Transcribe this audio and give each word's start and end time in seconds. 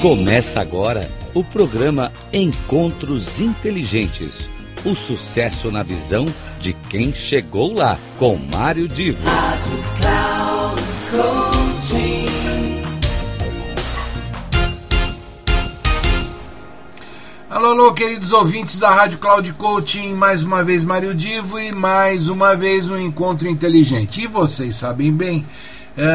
Começa 0.00 0.62
agora 0.62 1.10
o 1.34 1.44
programa 1.44 2.10
Encontros 2.32 3.38
Inteligentes. 3.38 4.48
O 4.82 4.94
sucesso 4.94 5.70
na 5.70 5.82
visão 5.82 6.24
de 6.58 6.72
quem 6.72 7.12
chegou 7.12 7.74
lá, 7.74 7.98
com 8.18 8.34
Mário 8.38 8.88
Divo. 8.88 9.22
Rádio 9.28 9.84
Cloud. 10.00 10.80
Alô, 17.50 17.66
alô, 17.72 17.92
queridos 17.92 18.32
ouvintes 18.32 18.78
da 18.78 18.88
Rádio 18.88 19.18
Cloud 19.18 19.52
Coaching, 19.52 20.14
mais 20.14 20.42
uma 20.42 20.64
vez 20.64 20.82
Mário 20.82 21.14
Divo 21.14 21.60
e 21.60 21.72
mais 21.72 22.26
uma 22.28 22.56
vez 22.56 22.88
um 22.88 22.98
encontro 22.98 23.46
inteligente. 23.46 24.22
E 24.22 24.26
vocês 24.26 24.76
sabem 24.76 25.12
bem 25.12 25.44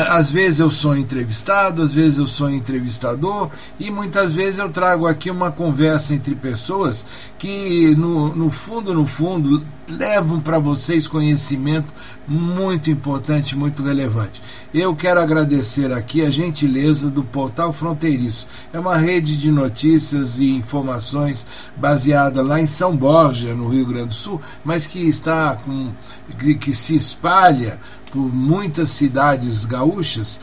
às 0.10 0.32
vezes 0.32 0.60
eu 0.60 0.72
sou 0.72 0.96
entrevistado, 0.96 1.82
às 1.82 1.94
vezes 1.94 2.18
eu 2.18 2.28
sou 2.28 2.50
entrevistador 2.50 3.50
e 3.80 3.92
muitas 3.92 4.34
vezes 4.34 4.58
eu 4.58 4.70
trago 4.70 5.06
aqui 5.06 5.30
uma 5.30 5.52
conversa 5.52 6.14
entre 6.14 6.34
pessoas 6.34 7.06
que, 7.38 7.94
no, 7.96 8.34
no 8.36 8.50
fundo, 8.50 8.94
no 8.94 9.06
fundo, 9.06 9.64
levam 9.88 10.40
para 10.40 10.58
vocês 10.58 11.08
conhecimento 11.08 11.94
muito 12.28 12.90
importante, 12.90 13.56
muito 13.56 13.84
relevante. 13.84 14.42
Eu 14.74 14.96
quero 14.96 15.20
agradecer 15.20 15.92
aqui 15.92 16.22
a 16.22 16.30
gentileza 16.30 17.10
do 17.10 17.24
Portal 17.24 17.72
Fronteiriço. 17.72 18.48
É 18.74 18.80
uma 18.80 18.98
rede 18.98 19.38
de 19.38 19.52
notícias 19.52 20.40
e 20.40 20.50
informações 20.50 21.46
baseada 21.76 22.42
lá 22.42 22.60
em 22.60 22.66
São 22.66 22.96
Borja, 22.96 23.54
no 23.54 23.68
Rio 23.68 23.86
Grande 23.86 24.10
do 24.10 24.16
Sul, 24.16 24.42
mas 24.64 24.88
que 24.88 25.00
está 25.08 25.56
com 25.56 25.92
que, 26.40 26.56
que 26.56 26.74
se 26.74 26.96
espalha 26.96 27.80
por 28.16 28.34
muitas 28.34 28.92
cidades 28.92 29.66
gaúchas, 29.66 30.40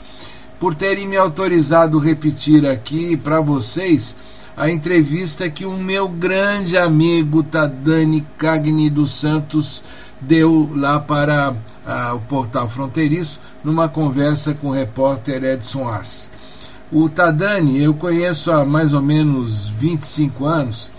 por 0.60 0.74
terem 0.74 1.08
me 1.08 1.16
autorizado 1.16 1.98
repetir 1.98 2.66
aqui 2.66 3.16
para 3.16 3.40
vocês 3.40 4.14
a 4.54 4.68
entrevista 4.68 5.48
que 5.48 5.64
o 5.64 5.78
meu 5.78 6.06
grande 6.06 6.76
amigo 6.76 7.42
Tadani 7.42 8.26
Cagni 8.36 8.90
dos 8.90 9.14
Santos 9.14 9.82
deu 10.20 10.70
lá 10.76 11.00
para 11.00 11.54
o 12.14 12.18
portal 12.28 12.68
fronteiriço 12.68 13.40
numa 13.64 13.88
conversa 13.88 14.52
com 14.52 14.68
o 14.68 14.72
repórter 14.72 15.42
Edson 15.42 15.88
Ars. 15.88 16.30
O 16.92 17.08
Tadani 17.08 17.82
eu 17.82 17.94
conheço 17.94 18.52
há 18.52 18.66
mais 18.66 18.92
ou 18.92 19.00
menos 19.00 19.66
25 19.70 20.44
anos 20.44 20.90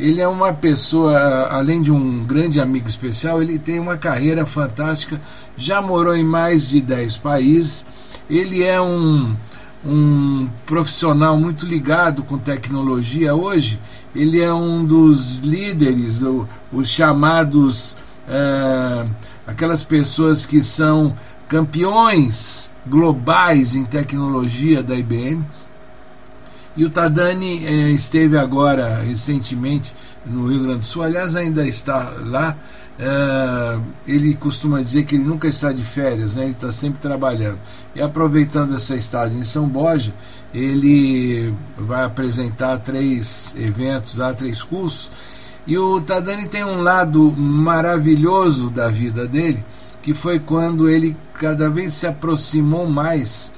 ele 0.00 0.20
é 0.20 0.26
uma 0.26 0.52
pessoa, 0.52 1.48
além 1.50 1.82
de 1.82 1.92
um 1.92 2.24
grande 2.24 2.60
amigo 2.60 2.88
especial, 2.88 3.42
ele 3.42 3.58
tem 3.58 3.78
uma 3.78 3.96
carreira 3.96 4.46
fantástica, 4.46 5.20
já 5.56 5.82
morou 5.82 6.16
em 6.16 6.24
mais 6.24 6.68
de 6.68 6.80
10 6.80 7.18
países. 7.18 7.86
Ele 8.28 8.62
é 8.62 8.80
um, 8.80 9.34
um 9.84 10.48
profissional 10.64 11.36
muito 11.36 11.66
ligado 11.66 12.22
com 12.22 12.38
tecnologia 12.38 13.34
hoje. 13.34 13.78
Ele 14.14 14.40
é 14.40 14.52
um 14.52 14.84
dos 14.84 15.36
líderes, 15.36 16.20
os 16.72 16.88
chamados, 16.88 17.96
é, 18.26 19.04
aquelas 19.46 19.84
pessoas 19.84 20.46
que 20.46 20.62
são 20.62 21.14
campeões 21.46 22.72
globais 22.86 23.74
em 23.74 23.84
tecnologia 23.84 24.82
da 24.82 24.96
IBM. 24.96 25.44
E 26.80 26.84
o 26.86 26.88
Tadani 26.88 27.62
eh, 27.66 27.90
esteve 27.90 28.38
agora, 28.38 29.02
recentemente, 29.02 29.94
no 30.24 30.48
Rio 30.48 30.62
Grande 30.62 30.78
do 30.78 30.86
Sul, 30.86 31.02
aliás, 31.02 31.36
ainda 31.36 31.66
está 31.66 32.10
lá. 32.24 32.56
Eh, 32.98 33.78
ele 34.08 34.34
costuma 34.34 34.80
dizer 34.80 35.04
que 35.04 35.16
ele 35.16 35.24
nunca 35.24 35.46
está 35.46 35.72
de 35.72 35.84
férias, 35.84 36.36
né? 36.36 36.44
ele 36.44 36.52
está 36.52 36.72
sempre 36.72 36.98
trabalhando. 36.98 37.58
E 37.94 38.00
aproveitando 38.00 38.74
essa 38.74 38.96
estada 38.96 39.34
em 39.34 39.44
São 39.44 39.68
Borja, 39.68 40.14
ele 40.54 41.52
vai 41.76 42.02
apresentar 42.02 42.78
três 42.78 43.54
eventos 43.58 44.14
lá, 44.14 44.32
três 44.32 44.62
cursos. 44.62 45.10
E 45.66 45.76
o 45.76 46.00
Tadani 46.00 46.48
tem 46.48 46.64
um 46.64 46.80
lado 46.80 47.30
maravilhoso 47.36 48.70
da 48.70 48.88
vida 48.88 49.26
dele, 49.26 49.62
que 50.00 50.14
foi 50.14 50.38
quando 50.38 50.88
ele 50.88 51.14
cada 51.34 51.68
vez 51.68 51.92
se 51.92 52.06
aproximou 52.06 52.88
mais 52.88 53.52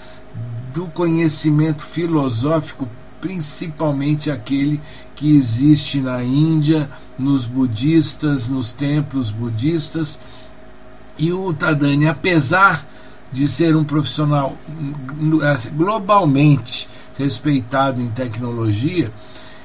do 0.75 0.87
conhecimento 0.87 1.87
filosófico 1.87 2.89
principalmente 3.23 4.33
aquele 4.33 4.81
que 5.15 5.35
existe 5.37 6.01
na 6.01 6.23
Índia, 6.25 6.91
nos 7.17 7.47
budistas, 7.47 8.49
nos 8.49 8.73
templos 8.73 9.31
budistas. 9.31 10.19
E 11.17 11.33
o 11.33 11.55
Tadani, 11.55 12.09
apesar 12.09 12.85
de 13.33 13.47
ser 13.47 13.77
um 13.77 13.85
profissional 13.85 14.57
assim, 15.55 15.71
globalmente 15.71 16.89
respeitado 17.17 18.03
em 18.03 18.09
tecnologia, 18.09 19.11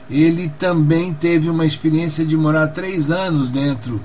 ele 0.09 0.50
também 0.59 1.12
teve 1.12 1.50
uma 1.50 1.66
experiência 1.66 2.23
de 2.23 2.38
morar 2.38 2.67
três 2.67 3.09
anos 3.09 3.50
dentro 3.50 4.00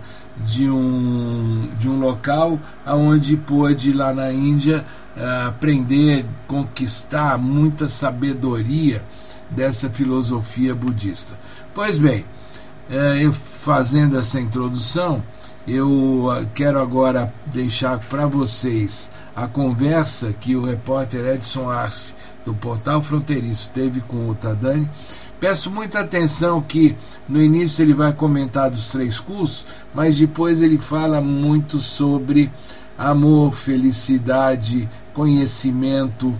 de 0.46 0.68
um, 0.68 1.68
de 1.78 1.90
um 1.90 2.00
local 2.00 2.58
onde 2.86 3.36
pôde, 3.36 3.92
lá 3.92 4.14
na 4.14 4.32
Índia, 4.32 4.82
eh, 5.14 5.44
aprender, 5.46 6.24
conquistar 6.46 7.36
muita 7.36 7.88
sabedoria 7.88 9.02
dessa 9.54 9.88
filosofia 9.88 10.74
budista. 10.74 11.32
Pois 11.74 11.98
bem, 11.98 12.24
é, 12.90 13.24
eu 13.24 13.32
fazendo 13.32 14.18
essa 14.18 14.40
introdução, 14.40 15.22
eu 15.66 16.28
ah, 16.30 16.44
quero 16.54 16.80
agora 16.80 17.32
deixar 17.46 17.98
para 17.98 18.26
vocês 18.26 19.10
a 19.34 19.46
conversa 19.46 20.34
que 20.40 20.56
o 20.56 20.64
repórter 20.64 21.24
Edson 21.34 21.70
Arce, 21.70 22.14
do 22.44 22.52
Portal 22.52 23.02
Fronteiriço, 23.02 23.70
teve 23.72 24.00
com 24.00 24.28
o 24.28 24.34
Tadani. 24.34 24.90
Peço 25.38 25.70
muita 25.70 26.00
atenção 26.00 26.60
que 26.60 26.96
no 27.28 27.40
início 27.40 27.82
ele 27.82 27.94
vai 27.94 28.12
comentar 28.12 28.70
dos 28.70 28.90
três 28.90 29.18
cursos, 29.18 29.66
mas 29.94 30.18
depois 30.18 30.60
ele 30.60 30.78
fala 30.78 31.20
muito 31.20 31.80
sobre 31.80 32.50
amor, 32.98 33.54
felicidade, 33.54 34.88
conhecimento 35.14 36.34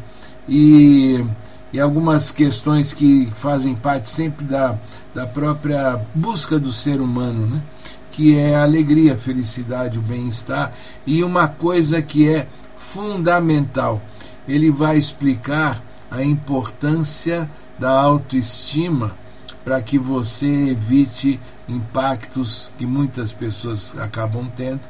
e 0.49 1.25
e 1.73 1.81
algumas 1.81 2.31
questões 2.31 2.93
que 2.93 3.27
fazem 3.35 3.75
parte 3.75 4.11
sempre 4.11 4.45
da, 4.45 4.77
da 5.15 5.27
própria 5.27 6.01
busca 6.15 6.59
do 6.59 6.73
ser 6.73 7.01
humano, 7.01 7.47
né? 7.47 7.63
que 8.11 8.37
é 8.37 8.55
a 8.55 8.63
alegria, 8.63 9.15
a 9.15 9.17
felicidade, 9.17 9.99
o 9.99 10.03
bem-estar 10.03 10.73
e 11.07 11.25
uma 11.25 11.49
coisa 11.49 12.03
que 12.03 12.29
é 12.29 12.47
fundamental. 12.77 14.03
Ele 14.47 14.71
vai 14.71 14.99
explicar 14.99 15.83
a 16.11 16.23
importância 16.23 17.49
da 17.79 17.91
autoestima 17.91 19.17
para 19.65 19.81
que 19.81 19.99
você 19.99 20.71
evite 20.71 21.41
impactos 21.69 22.71
que 22.77 22.85
muitas 22.85 23.33
pessoas 23.33 23.95
acabam 23.99 24.51
tendo, 24.55 24.81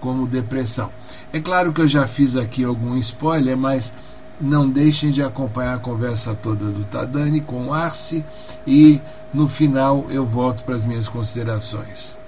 como 0.00 0.26
depressão. 0.26 0.90
É 1.32 1.38
claro 1.38 1.72
que 1.72 1.80
eu 1.82 1.86
já 1.86 2.06
fiz 2.06 2.34
aqui 2.36 2.64
algum 2.64 2.96
spoiler, 2.96 3.56
mas 3.56 3.94
não 4.40 4.68
deixem 4.68 5.10
de 5.10 5.22
acompanhar 5.22 5.74
a 5.74 5.78
conversa 5.78 6.34
toda 6.34 6.64
do 6.66 6.84
Tadani 6.84 7.40
com 7.40 7.66
o 7.66 7.74
Arce 7.74 8.24
e 8.66 9.00
no 9.32 9.48
final 9.48 10.06
eu 10.10 10.24
volto 10.24 10.64
para 10.64 10.74
as 10.74 10.84
minhas 10.84 11.08
considerações. 11.08 12.18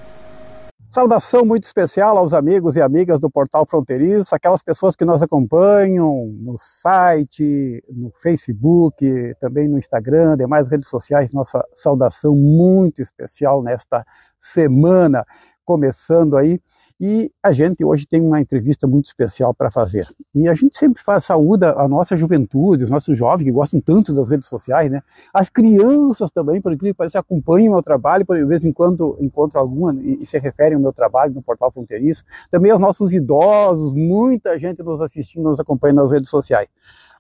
Saudação 0.91 1.43
muito 1.47 1.65
especial 1.65 2.19
aos 2.19 2.35
amigos 2.35 2.77
e 2.77 2.83
amigas 2.83 3.19
do 3.19 3.31
Portal 3.31 3.65
Fronteiriço, 3.67 4.35
aquelas 4.35 4.63
pessoas 4.63 4.95
que 4.95 5.07
nos 5.07 5.23
acompanham 5.23 6.27
no 6.39 6.57
site, 6.59 7.83
no 7.89 8.13
Facebook, 8.23 9.35
também 9.41 9.67
no 9.69 9.79
Instagram, 9.79 10.37
demais 10.37 10.69
redes 10.69 10.91
sociais. 10.91 11.33
Nossa 11.33 11.67
saudação 11.73 12.37
muito 12.37 13.01
especial 13.01 13.63
nesta 13.63 14.05
semana, 14.39 15.25
começando 15.65 16.37
aí 16.37 16.61
e 17.05 17.33
a 17.43 17.51
gente 17.51 17.85
hoje 17.85 18.07
tem 18.07 18.21
uma 18.21 18.41
entrevista 18.41 18.87
muito 18.87 19.07
especial 19.07 19.53
para 19.53 19.73
fazer. 19.73 20.07
E 20.33 20.49
a 20.49 20.55
gente 20.55 20.79
sempre 20.79 21.03
faz 21.03 21.25
saúda 21.25 21.75
a 21.77 21.89
nossa 21.89 22.17
juventude, 22.17 22.85
os 22.85 22.91
nossos 22.91 23.19
jovens 23.19 23.45
que 23.45 23.51
gostam 23.51 23.81
tanto 23.81 24.15
das 24.15 24.29
redes 24.29 24.49
sociais, 24.49 24.89
né? 24.89 25.03
As 25.35 25.51
crianças 25.51 26.31
também, 26.31 26.61
por 26.61 26.73
incrível 26.73 26.95
que 26.95 26.99
pareça, 26.99 27.19
acompanham 27.19 27.71
o 27.71 27.75
meu 27.75 27.83
trabalho, 27.83 28.25
por 28.25 28.47
vez 28.47 28.65
em 28.65 28.73
quando 28.73 29.19
encontro 29.21 29.59
alguma 29.59 29.93
e, 30.01 30.25
se 30.25 30.39
referem 30.39 30.77
ao 30.77 30.81
meu 30.81 30.93
trabalho 30.93 31.35
no 31.35 31.43
Portal 31.43 31.73
Fronteiriço. 31.73 32.23
Também 32.53 32.71
aos 32.71 32.81
nossos 32.81 33.13
idosos, 33.13 33.93
muita 33.93 34.57
gente 34.57 34.81
nos 34.81 35.01
assistindo, 35.01 35.43
nos 35.43 35.59
acompanha 35.59 35.95
nas 35.95 36.13
redes 36.13 36.31
sociais. 36.31 36.69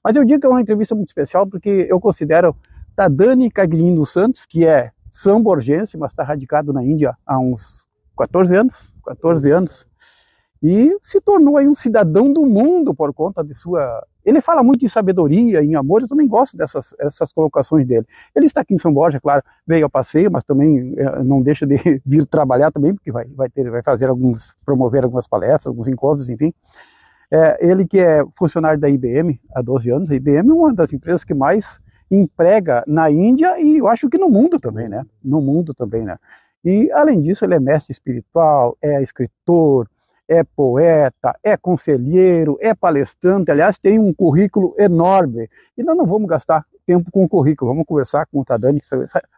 Mas 0.05 0.15
eu 0.15 0.25
digo 0.25 0.39
que 0.39 0.47
é 0.47 0.49
uma 0.49 0.61
entrevista 0.61 0.95
muito 0.95 1.09
especial 1.09 1.45
porque 1.45 1.89
eu 1.91 1.99
considero 1.99 2.55
Tadani 2.95 3.51
Caglin 3.51 3.97
dos 3.97 4.13
Santos, 4.13 4.47
que 4.47 4.65
é 4.65 4.93
são 5.11 5.43
borgense, 5.43 5.97
mas 5.97 6.13
está 6.13 6.23
radicado 6.23 6.73
na 6.73 6.85
Índia 6.85 7.17
há 7.27 7.37
uns 7.37 7.85
14 8.17 8.55
anos, 8.55 8.92
14 9.03 9.51
anos, 9.51 9.87
e 10.63 10.97
se 11.01 11.21
tornou 11.21 11.57
aí 11.57 11.67
um 11.67 11.75
cidadão 11.75 12.33
do 12.33 12.47
mundo 12.47 12.95
por 12.95 13.13
conta 13.13 13.43
de 13.43 13.53
sua. 13.53 14.07
Ele 14.25 14.41
fala 14.41 14.63
muito 14.63 14.85
em 14.85 14.89
sabedoria, 14.89 15.61
em 15.61 15.75
amor, 15.75 16.03
eu 16.03 16.09
também 16.09 16.29
gosto 16.29 16.57
dessas 16.57 16.95
essas 17.01 17.33
colocações 17.33 17.85
dele. 17.85 18.07
Ele 18.33 18.47
está 18.47 18.61
aqui 18.61 18.73
em 18.73 18.79
São 18.79 18.95
Borja, 18.95 19.21
claro, 19.21 19.43
veio 19.67 19.85
ao 19.85 19.91
passeio, 19.91 20.31
mas 20.31 20.45
também 20.45 20.95
é, 20.97 21.25
não 21.25 21.43
deixa 21.43 21.67
de 21.67 21.77
vir 22.07 22.25
trabalhar 22.27 22.71
também, 22.71 22.95
porque 22.95 23.11
vai, 23.11 23.25
vai, 23.25 23.49
ter, 23.49 23.69
vai 23.69 23.83
fazer 23.83 24.09
alguns, 24.09 24.55
promover 24.65 25.03
algumas 25.03 25.27
palestras, 25.27 25.67
alguns 25.67 25.89
encontros, 25.89 26.29
enfim. 26.29 26.55
É, 27.29 27.67
ele 27.67 27.85
que 27.85 27.99
é 27.99 28.23
funcionário 28.39 28.79
da 28.79 28.89
IBM 28.89 29.41
há 29.53 29.63
12 29.63 29.91
anos, 29.91 30.11
a 30.11 30.15
IBM 30.15 30.49
é 30.49 30.55
uma 30.55 30.73
das 30.73 30.93
empresas 30.93 31.25
que 31.25 31.35
mais 31.35 31.81
emprega 32.09 32.85
na 32.87 33.11
Índia 33.11 33.59
e 33.59 33.79
eu 33.79 33.89
acho 33.89 34.09
que 34.09 34.19
no 34.19 34.29
mundo 34.29 34.61
também, 34.61 34.89
né? 34.89 35.05
No 35.25 35.41
mundo 35.41 35.75
também, 35.75 36.05
né? 36.05 36.19
E 36.65 36.91
além 36.93 37.21
disso, 37.21 37.45
ele 37.45 37.55
é 37.55 37.61
mestre 37.61 37.93
espiritual, 37.93 38.77
é 38.81 39.03
escritor, 39.03 39.89
é 40.29 40.43
poeta, 40.45 41.37
é 41.43 41.57
conselheiro, 41.57 42.57
é 42.61 42.75
palestrante, 42.75 43.51
aliás, 43.51 43.79
tem 43.79 43.99
um 43.99 44.13
currículo 44.15 44.75
enorme. 44.79 45.49
E 45.77 45.83
nós 45.83 45.97
não 45.97 46.07
vamos 46.07 46.29
gastar 46.29 46.65
tempo 46.87 47.11
com 47.11 47.25
o 47.25 47.29
currículo, 47.29 47.71
vamos 47.71 47.87
conversar 47.87 48.27
com 48.27 48.41
o 48.41 48.45
Tadani. 48.45 48.81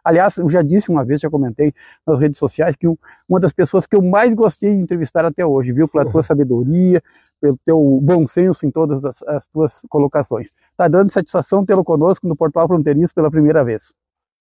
Aliás, 0.03 0.37
eu 0.37 0.49
já 0.49 0.61
disse 0.61 0.89
uma 0.89 1.03
vez, 1.03 1.21
já 1.21 1.29
comentei 1.29 1.73
nas 2.05 2.19
redes 2.19 2.37
sociais, 2.37 2.75
que 2.75 2.87
uma 2.87 3.39
das 3.39 3.53
pessoas 3.53 3.85
que 3.85 3.95
eu 3.95 4.01
mais 4.01 4.33
gostei 4.33 4.73
de 4.73 4.81
entrevistar 4.81 5.25
até 5.25 5.45
hoje, 5.45 5.71
viu, 5.71 5.87
pela 5.87 6.09
tua 6.09 6.23
sabedoria, 6.23 7.01
pelo 7.41 7.57
teu 7.65 7.99
bom 8.01 8.25
senso 8.25 8.65
em 8.65 8.71
todas 8.71 9.03
as, 9.03 9.21
as 9.23 9.47
tuas 9.47 9.81
colocações. 9.89 10.49
Está 10.71 10.87
dando 10.87 11.11
satisfação 11.11 11.65
tê-lo 11.65 11.83
conosco 11.83 12.27
no 12.27 12.35
Portal 12.35 12.67
Fronteiriço 12.67 13.13
pela 13.13 13.29
primeira 13.29 13.63
vez. 13.63 13.83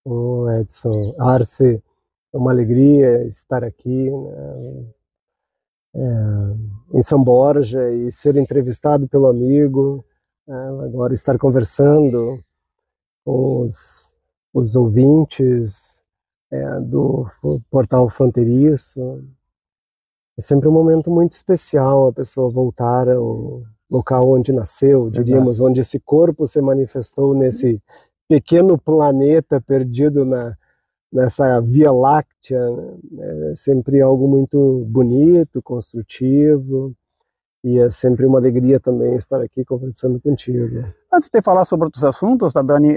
Ô 0.04 0.48
Edson, 0.50 1.14
Arce, 1.18 1.82
é 2.34 2.36
uma 2.36 2.50
alegria 2.50 3.24
estar 3.28 3.64
aqui. 3.64 4.10
Né? 4.10 4.92
é, 5.94 6.98
em 6.98 7.02
São 7.02 7.22
Borja 7.22 7.90
e 7.90 8.10
ser 8.10 8.36
entrevistado 8.36 9.08
pelo 9.08 9.26
amigo, 9.26 10.04
é, 10.48 10.52
agora 10.52 11.14
estar 11.14 11.38
conversando 11.38 12.40
com 13.24 13.60
os, 13.60 14.12
os 14.52 14.74
ouvintes 14.74 16.00
é, 16.50 16.80
do 16.80 17.26
portal 17.70 18.08
fronteiriço. 18.10 19.24
É 20.36 20.42
sempre 20.42 20.68
um 20.68 20.72
momento 20.72 21.10
muito 21.10 21.30
especial 21.30 22.08
a 22.08 22.12
pessoa 22.12 22.50
voltar 22.50 23.08
ao 23.08 23.62
local 23.88 24.28
onde 24.30 24.52
nasceu, 24.52 25.08
diríamos, 25.08 25.60
onde 25.60 25.80
esse 25.80 26.00
corpo 26.00 26.48
se 26.48 26.60
manifestou 26.60 27.34
nesse 27.34 27.80
pequeno 28.28 28.76
planeta 28.76 29.60
perdido 29.60 30.24
na, 30.24 30.56
nessa 31.14 31.60
Via 31.60 31.92
Láctea, 31.92 32.58
né? 33.10 33.52
é 33.52 33.54
sempre 33.54 34.00
algo 34.00 34.26
muito 34.26 34.84
bonito, 34.88 35.62
construtivo, 35.62 36.92
e 37.62 37.78
é 37.78 37.88
sempre 37.88 38.26
uma 38.26 38.38
alegria 38.38 38.78
também 38.80 39.14
estar 39.14 39.40
aqui 39.40 39.64
conversando 39.64 40.20
contigo. 40.20 40.84
Antes 41.10 41.30
de 41.30 41.40
falar 41.40 41.64
sobre 41.64 41.86
outros 41.86 42.04
assuntos, 42.04 42.52
Dani, 42.52 42.94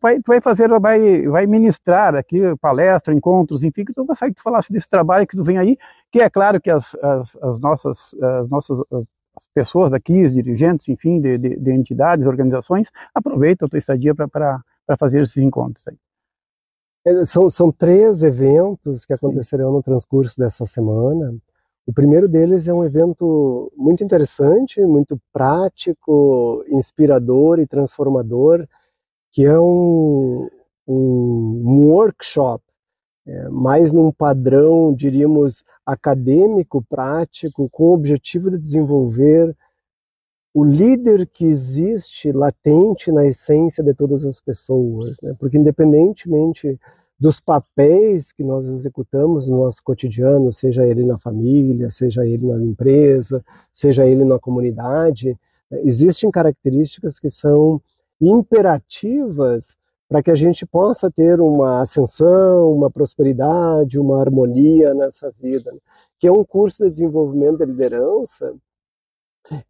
vai, 0.00 0.20
vai 0.26 0.40
fazer, 0.40 0.68
vai, 0.80 1.26
vai 1.26 1.46
ministrar 1.46 2.14
aqui 2.14 2.40
palestra, 2.58 3.12
encontros, 3.12 3.64
enfim, 3.64 3.84
que 3.84 3.92
tu 3.92 4.04
gostaria 4.06 4.32
que 4.32 4.40
tu 4.40 4.44
falasse 4.44 4.72
desse 4.72 4.88
trabalho 4.88 5.26
que 5.26 5.36
tu 5.36 5.44
vem 5.44 5.58
aí, 5.58 5.76
que 6.10 6.20
é 6.20 6.30
claro 6.30 6.60
que 6.60 6.70
as, 6.70 6.94
as, 6.94 7.36
as 7.42 7.60
nossas, 7.60 8.14
as 8.14 8.48
nossas 8.48 8.78
as 9.36 9.46
pessoas 9.52 9.90
daqui, 9.90 10.24
os 10.24 10.32
dirigentes, 10.32 10.88
enfim, 10.88 11.20
de, 11.20 11.36
de, 11.36 11.56
de 11.56 11.72
entidades, 11.72 12.26
organizações, 12.26 12.88
aproveitam 13.14 13.66
a 13.66 13.68
tua 13.68 13.78
estadia 13.78 14.14
para 14.14 14.62
fazer 14.98 15.22
esses 15.22 15.36
encontros 15.36 15.86
aí. 15.88 15.98
É, 17.06 17.24
são, 17.24 17.48
são 17.48 17.70
três 17.70 18.24
eventos 18.24 19.06
que 19.06 19.12
acontecerão 19.12 19.68
Sim. 19.68 19.76
no 19.76 19.82
transcurso 19.82 20.36
dessa 20.36 20.66
semana. 20.66 21.32
O 21.86 21.92
primeiro 21.92 22.28
deles 22.28 22.66
é 22.66 22.74
um 22.74 22.84
evento 22.84 23.72
muito 23.76 24.02
interessante, 24.02 24.80
muito 24.80 25.16
prático, 25.32 26.64
inspirador 26.68 27.60
e 27.60 27.66
transformador, 27.66 28.66
que 29.30 29.44
é 29.44 29.56
um, 29.56 30.50
um, 30.84 31.62
um 31.64 31.86
workshop, 31.92 32.64
é, 33.24 33.48
mais 33.50 33.92
num 33.92 34.10
padrão, 34.10 34.92
diríamos, 34.92 35.62
acadêmico, 35.84 36.84
prático, 36.88 37.68
com 37.70 37.84
o 37.84 37.94
objetivo 37.94 38.50
de 38.50 38.58
desenvolver 38.58 39.56
o 40.56 40.64
líder 40.64 41.26
que 41.26 41.44
existe 41.44 42.32
latente 42.32 43.12
na 43.12 43.26
essência 43.26 43.84
de 43.84 43.92
todas 43.92 44.24
as 44.24 44.40
pessoas, 44.40 45.18
né? 45.22 45.36
porque 45.38 45.58
independentemente 45.58 46.80
dos 47.20 47.38
papéis 47.38 48.32
que 48.32 48.42
nós 48.42 48.64
executamos 48.64 49.50
no 49.50 49.58
nosso 49.58 49.84
cotidiano, 49.84 50.50
seja 50.50 50.86
ele 50.86 51.04
na 51.04 51.18
família, 51.18 51.90
seja 51.90 52.26
ele 52.26 52.46
na 52.46 52.56
empresa, 52.64 53.44
seja 53.70 54.06
ele 54.06 54.24
na 54.24 54.38
comunidade, 54.38 55.38
né? 55.70 55.82
existem 55.84 56.30
características 56.30 57.18
que 57.18 57.28
são 57.28 57.78
imperativas 58.18 59.76
para 60.08 60.22
que 60.22 60.30
a 60.30 60.34
gente 60.34 60.64
possa 60.64 61.10
ter 61.10 61.38
uma 61.38 61.82
ascensão, 61.82 62.72
uma 62.72 62.90
prosperidade, 62.90 63.98
uma 63.98 64.22
harmonia 64.22 64.94
nessa 64.94 65.30
vida, 65.38 65.70
né? 65.70 65.78
que 66.18 66.26
é 66.26 66.32
um 66.32 66.46
curso 66.46 66.82
de 66.84 66.92
desenvolvimento 66.92 67.58
de 67.58 67.66
liderança 67.66 68.54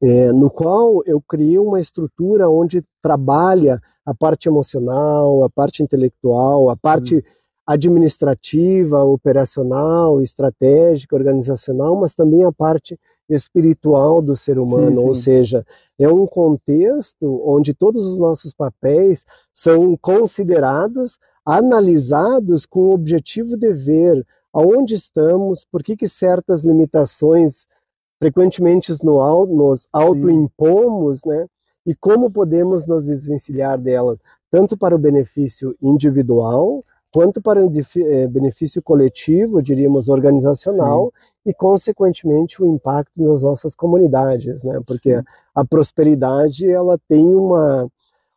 é, 0.03 0.33
no 0.33 0.51
qual 0.51 1.03
eu 1.05 1.21
criei 1.21 1.59
uma 1.59 1.81
estrutura 1.81 2.49
onde 2.49 2.85
trabalha 3.03 3.81
a 4.05 4.15
parte 4.15 4.49
emocional, 4.49 5.45
a 5.45 5.51
parte 5.51 5.83
intelectual, 5.83 6.71
a 6.71 6.77
parte 6.77 7.17
hum. 7.17 7.23
administrativa, 7.67 9.03
operacional, 9.05 10.23
estratégica, 10.23 11.17
organizacional, 11.17 11.97
mas 11.97 12.15
também 12.15 12.45
a 12.45 12.53
parte 12.53 12.99
espiritual 13.29 14.23
do 14.23 14.37
ser 14.37 14.59
humano, 14.59 14.89
sim, 14.91 15.03
sim. 15.03 15.09
ou 15.09 15.15
seja, 15.15 15.67
é 15.99 16.09
um 16.09 16.27
contexto 16.27 17.43
onde 17.45 17.75
todos 17.75 18.07
os 18.07 18.19
nossos 18.19 18.53
papéis 18.55 19.25
são 19.53 19.97
considerados, 19.97 21.19
analisados 21.45 22.65
com 22.65 22.81
o 22.81 22.95
objetivo 22.95 23.57
de 23.57 23.73
ver 23.73 24.25
aonde 24.53 24.95
estamos, 24.95 25.65
por 25.65 25.83
que, 25.83 25.97
que 25.97 26.09
certas 26.09 26.63
limitações 26.63 27.67
frequentemente 28.19 28.93
no, 29.05 29.47
nos 29.47 29.89
autoimpomos, 29.93 31.25
né? 31.25 31.47
E 31.87 31.95
como 31.95 32.31
podemos 32.31 32.87
nos 32.87 33.07
desvencilhar 33.07 33.79
dela, 33.79 34.19
tanto 34.51 34.77
para 34.77 34.95
o 34.95 34.99
benefício 34.99 35.77
individual, 35.81 36.85
quanto 37.13 37.41
para 37.41 37.65
o 37.65 37.73
eh, 37.97 38.27
benefício 38.27 38.83
coletivo, 38.83 39.63
diríamos, 39.63 40.09
organizacional, 40.09 41.13
Sim. 41.15 41.51
e, 41.51 41.55
consequentemente, 41.55 42.63
o 42.63 42.67
impacto 42.67 43.13
nas 43.17 43.43
nossas 43.43 43.75
comunidades, 43.75 44.63
né? 44.65 44.81
Porque 44.87 45.17
Sim. 45.17 45.25
a 45.55 45.65
prosperidade, 45.65 46.69
ela 46.69 46.99
tem 47.09 47.25
uma, 47.25 47.89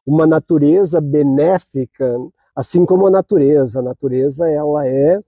uma 0.06 0.28
natureza 0.28 1.02
benéfica, 1.02 2.18
assim 2.56 2.86
como 2.86 3.08
a 3.08 3.12
natureza. 3.12 3.80
A 3.80 3.84
natureza, 3.84 4.50
ela 4.50 4.88
é, 4.88 5.20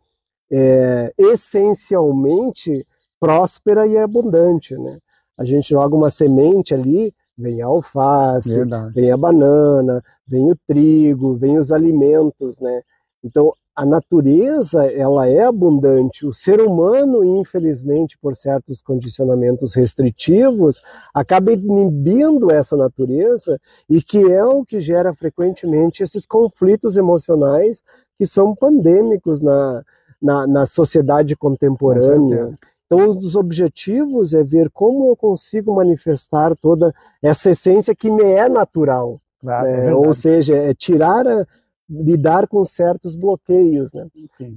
é 0.52 1.14
essencialmente 1.18 2.86
próspera 3.22 3.86
e 3.86 3.96
abundante, 4.00 4.76
né? 4.76 4.98
A 5.38 5.46
gente 5.46 5.70
joga 5.70 5.96
uma 5.96 6.10
semente 6.10 6.74
ali, 6.74 7.14
vem 7.38 7.62
a 7.62 7.68
alface, 7.68 8.56
Verdade. 8.56 8.94
vem 8.94 9.12
a 9.12 9.18
banana, 9.18 10.04
vem 10.28 10.52
o 10.52 10.58
trigo, 10.68 11.36
vem 11.36 11.60
os 11.60 11.72
alimentos, 11.72 12.60
né? 12.60 12.82
Então, 13.24 13.54
a 13.76 13.86
natureza, 13.86 14.86
ela 14.92 15.28
é 15.28 15.44
abundante. 15.44 16.26
O 16.26 16.34
ser 16.34 16.60
humano, 16.60 17.24
infelizmente, 17.24 18.18
por 18.18 18.36
certos 18.36 18.82
condicionamentos 18.82 19.74
restritivos, 19.74 20.82
acaba 21.14 21.54
inibindo 21.54 22.52
essa 22.52 22.76
natureza 22.76 23.60
e 23.90 24.02
que 24.02 24.18
é 24.18 24.44
o 24.44 24.66
que 24.66 24.82
gera 24.82 25.14
frequentemente 25.14 26.04
esses 26.04 26.26
conflitos 26.26 26.98
emocionais 26.98 27.82
que 28.18 28.26
são 28.26 28.56
pandêmicos 28.56 29.42
na, 29.42 29.84
na, 30.22 30.46
na 30.46 30.66
sociedade 30.66 31.36
contemporânea. 31.36 32.58
Então, 32.92 33.12
um 33.12 33.16
dos 33.16 33.38
objetivos 33.38 34.34
é 34.34 34.44
ver 34.44 34.70
como 34.70 35.08
eu 35.08 35.16
consigo 35.16 35.74
manifestar 35.74 36.54
toda 36.58 36.94
essa 37.24 37.52
essência 37.52 37.96
que 37.96 38.12
me 38.12 38.22
é 38.22 38.50
natural. 38.50 39.22
Claro, 39.40 39.66
é, 39.66 39.88
é 39.88 39.96
ou 39.96 40.14
seja, 40.14 40.58
é 40.58 40.74
tirar, 40.74 41.26
a, 41.26 41.48
lidar 41.90 42.50
com 42.50 42.66
certos 42.66 43.16
bloqueios. 43.16 43.94
Né? 43.94 44.08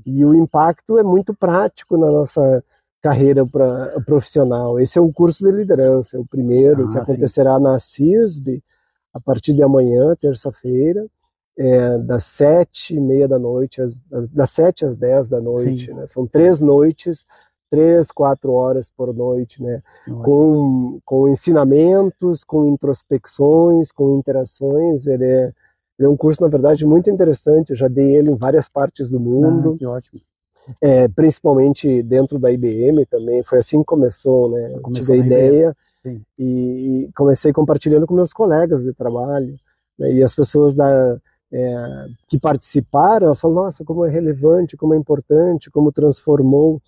E 0.04 0.24
o 0.24 0.34
impacto 0.34 0.98
é 0.98 1.04
muito 1.04 1.32
prático 1.32 1.96
na 1.96 2.10
nossa 2.10 2.64
carreira 3.00 3.46
pra, 3.46 4.00
profissional. 4.04 4.80
Esse 4.80 4.98
é 4.98 5.00
o 5.00 5.12
curso 5.12 5.44
de 5.44 5.52
liderança, 5.52 6.16
é 6.16 6.20
o 6.20 6.26
primeiro, 6.26 6.88
ah, 6.88 6.90
que 6.90 6.98
acontecerá 6.98 7.56
sim. 7.56 7.62
na 7.62 7.78
CISB 7.78 8.64
a 9.12 9.20
partir 9.20 9.52
de 9.52 9.62
amanhã, 9.62 10.16
terça-feira. 10.20 11.06
É, 11.56 11.98
das 11.98 12.24
sete 12.24 12.96
e 12.96 13.00
meia 13.00 13.28
da 13.28 13.38
noite, 13.38 13.80
às, 13.80 14.02
das 14.32 14.50
sete 14.50 14.84
às 14.84 14.96
dez 14.96 15.28
da 15.28 15.40
noite. 15.40 15.92
Né? 15.94 16.04
São 16.08 16.26
três 16.26 16.60
noites 16.60 17.24
três, 17.70 18.10
quatro 18.10 18.52
horas 18.52 18.90
por 18.90 19.14
noite, 19.14 19.62
né? 19.62 19.82
Com, 20.22 21.00
com 21.04 21.28
ensinamentos, 21.28 22.44
com 22.44 22.68
introspecções, 22.68 23.90
com 23.90 24.18
interações. 24.18 25.06
Ele 25.06 25.24
é, 25.24 25.52
ele 25.98 26.06
é 26.06 26.08
um 26.08 26.16
curso, 26.16 26.42
na 26.42 26.48
verdade, 26.48 26.86
muito 26.86 27.10
interessante. 27.10 27.70
Eu 27.70 27.76
já 27.76 27.88
dei 27.88 28.14
ele 28.14 28.30
em 28.30 28.36
várias 28.36 28.68
partes 28.68 29.10
do 29.10 29.18
mundo. 29.18 29.72
Ah, 29.74 29.78
que 29.78 29.86
ótimo. 29.86 30.20
É, 30.80 31.08
principalmente 31.08 32.02
dentro 32.02 32.38
da 32.38 32.50
IBM 32.50 33.04
também. 33.06 33.42
Foi 33.42 33.58
assim 33.58 33.80
que 33.80 33.84
começou, 33.84 34.50
né? 34.50 34.72
Eu 34.74 34.92
tive 34.92 35.12
a 35.12 35.16
ideia 35.16 35.76
e, 36.38 37.06
e, 37.06 37.10
comecei 37.16 37.52
compartilhando 37.52 38.06
com 38.06 38.14
meus 38.14 38.32
colegas 38.32 38.84
de 38.84 38.92
trabalho. 38.92 39.56
Né? 39.98 40.12
E 40.14 40.22
as 40.22 40.34
pessoas 40.34 40.74
da, 40.74 41.18
é, 41.52 42.06
que 42.28 42.38
participaram, 42.38 43.26
elas 43.26 43.40
falam, 43.40 43.64
nossa, 43.64 43.84
como 43.84 44.04
é 44.04 44.10
relevante, 44.10 44.76
como 44.76 44.94
é 44.94 44.96
importante, 44.96 45.70
como 45.70 45.92
transformou 45.92 46.80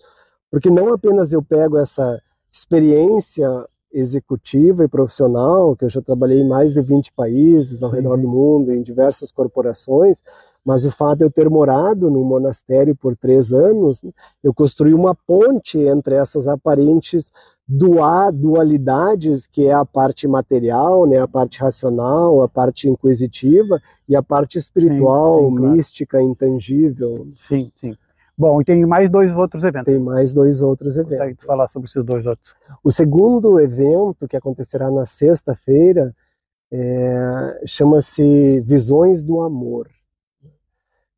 porque 0.51 0.69
não 0.69 0.93
apenas 0.93 1.33
eu 1.33 1.41
pego 1.41 1.77
essa 1.77 2.21
experiência 2.51 3.47
executiva 3.91 4.83
e 4.83 4.87
profissional, 4.87 5.75
que 5.75 5.85
eu 5.85 5.89
já 5.89 6.01
trabalhei 6.01 6.39
em 6.41 6.47
mais 6.47 6.73
de 6.73 6.81
20 6.81 7.11
países 7.13 7.81
ao 7.81 7.89
Sim. 7.89 7.97
redor 7.97 8.17
do 8.17 8.27
mundo, 8.27 8.73
em 8.73 8.81
diversas 8.81 9.31
corporações, 9.31 10.21
mas 10.63 10.83
o 10.83 10.91
fato 10.91 11.19
de 11.19 11.23
eu 11.23 11.31
ter 11.31 11.49
morado 11.49 12.09
num 12.09 12.25
monastério 12.25 12.93
por 12.95 13.15
três 13.15 13.53
anos, 13.53 14.01
eu 14.43 14.53
construí 14.53 14.93
uma 14.93 15.15
ponte 15.15 15.79
entre 15.79 16.15
essas 16.15 16.47
aparentes 16.47 17.31
dualidades, 17.67 19.47
que 19.47 19.65
é 19.65 19.73
a 19.73 19.85
parte 19.85 20.27
material, 20.27 21.05
né, 21.05 21.19
a 21.19 21.27
parte 21.27 21.59
racional, 21.59 22.41
a 22.41 22.49
parte 22.49 22.89
inquisitiva, 22.89 23.81
e 24.07 24.15
a 24.15 24.23
parte 24.23 24.57
espiritual, 24.57 25.39
sim, 25.39 25.49
sim, 25.49 25.55
claro. 25.55 25.71
mística, 25.73 26.21
intangível. 26.21 27.27
Sim, 27.35 27.71
sim. 27.75 27.95
Bom, 28.37 28.61
e 28.61 28.65
tem 28.65 28.85
mais 28.85 29.09
dois 29.09 29.35
outros 29.35 29.63
eventos. 29.63 29.91
Tem 29.91 30.01
mais 30.01 30.31
dois 30.33 30.61
outros 30.61 30.95
eventos. 30.95 31.17
Consegue 31.17 31.45
falar 31.45 31.67
sobre 31.67 31.87
esses 31.87 32.03
dois 32.03 32.25
outros? 32.25 32.55
O 32.83 32.91
segundo 32.91 33.59
evento, 33.59 34.27
que 34.27 34.37
acontecerá 34.37 34.91
na 34.91 35.05
sexta-feira, 35.07 36.15
é, 36.71 37.61
chama-se 37.65 38.61
Visões 38.61 39.23
do 39.23 39.41
Amor. 39.41 39.89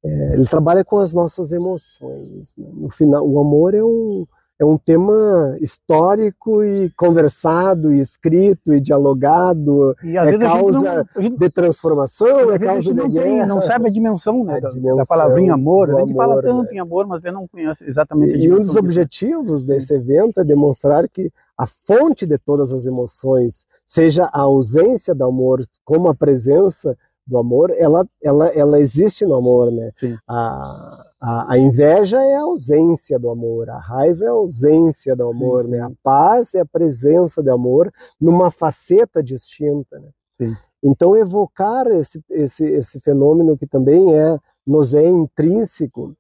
É, 0.04 0.34
ele 0.34 0.46
trabalha 0.46 0.86
com 0.86 0.98
as 0.98 1.14
nossas 1.14 1.52
emoções. 1.52 2.56
Né? 2.58 2.70
No 2.72 2.90
final, 2.90 3.28
o 3.28 3.38
amor 3.40 3.76
é 3.76 3.84
um, 3.84 4.26
é 4.60 4.66
um 4.66 4.78
tema 4.78 5.58
histórico 5.62 6.62
e 6.62 6.90
conversado, 6.92 7.94
e 7.94 8.02
escrito, 8.02 8.74
e 8.74 8.82
dialogado, 8.82 9.96
e, 10.04 10.18
é 10.18 10.38
causa 10.38 11.06
não, 11.16 11.24
gente, 11.24 11.38
de 11.38 11.50
transformação, 11.50 12.52
é 12.52 12.60
causa 12.60 12.94
de 12.94 12.94
não 12.94 13.10
guerra. 13.10 13.26
Tem, 13.26 13.46
não 13.46 13.62
sabe 13.62 13.88
a 13.88 13.90
dimensão, 13.90 14.44
né, 14.44 14.56
a 14.58 14.60
da, 14.60 14.70
dimensão 14.70 14.98
da, 14.98 15.06
palavrinha 15.06 15.54
amor. 15.54 15.90
A 15.90 16.00
gente 16.02 16.12
amor, 16.12 16.18
fala 16.18 16.42
tanto 16.42 16.72
né? 16.72 16.78
em 16.78 16.80
amor, 16.80 17.08
mas 17.08 17.24
não 17.24 17.48
conhece 17.48 17.86
exatamente 17.86 18.34
a 18.34 18.38
dimensão. 18.38 18.58
E 18.58 18.62
um 18.62 18.66
dos 18.68 18.76
objetivos 18.76 19.64
desse 19.64 19.94
evento 19.94 20.42
é 20.42 20.44
demonstrar 20.44 21.08
que 21.08 21.32
a 21.58 21.66
fonte 21.66 22.26
de 22.26 22.38
todas 22.38 22.74
as 22.74 22.86
emoções, 22.86 23.66
seja 23.86 24.30
a 24.32 24.42
ausência 24.42 25.16
do 25.16 25.24
amor 25.24 25.66
como 25.84 26.10
a 26.10 26.16
presença 26.16 26.98
do 27.30 27.38
amor, 27.38 27.74
ela, 27.78 28.08
ela, 28.22 28.48
ela 28.48 28.80
existe 28.80 29.26
no 29.26 29.36
amor, 29.36 29.72
né? 29.72 29.92
Sim. 29.96 30.18
A, 30.28 31.06
a, 31.22 31.54
a, 31.54 31.58
inveja 31.58 32.22
é 32.22 32.36
a 32.36 32.42
ausência 32.42 33.20
do 33.20 33.30
amor, 33.30 33.70
a 33.70 33.78
raiva 33.78 34.26
é 34.26 34.28
a 34.28 34.32
ausência 34.32 35.16
do 35.16 35.28
amor, 35.28 35.66
sim, 35.66 35.72
né? 35.72 35.82
A 35.82 35.92
paz 36.04 36.56
é 36.56 36.62
a 36.62 36.66
presença 36.66 37.42
do 37.42 37.52
amor 37.52 37.92
numa 38.20 38.50
faceta 38.50 39.22
distinta, 39.22 40.00
né? 40.00 40.10
Sim. 40.38 40.58
Então 40.84 41.16
evocar 41.16 41.88
esse, 41.88 42.24
esse, 42.30 42.64
esse 42.66 43.00
fenômeno 43.02 43.58
que 43.58 43.68
também 43.68 44.16
é 44.16 44.38
nos 44.66 44.94
é 44.94 45.06
intrínseco 45.06 46.16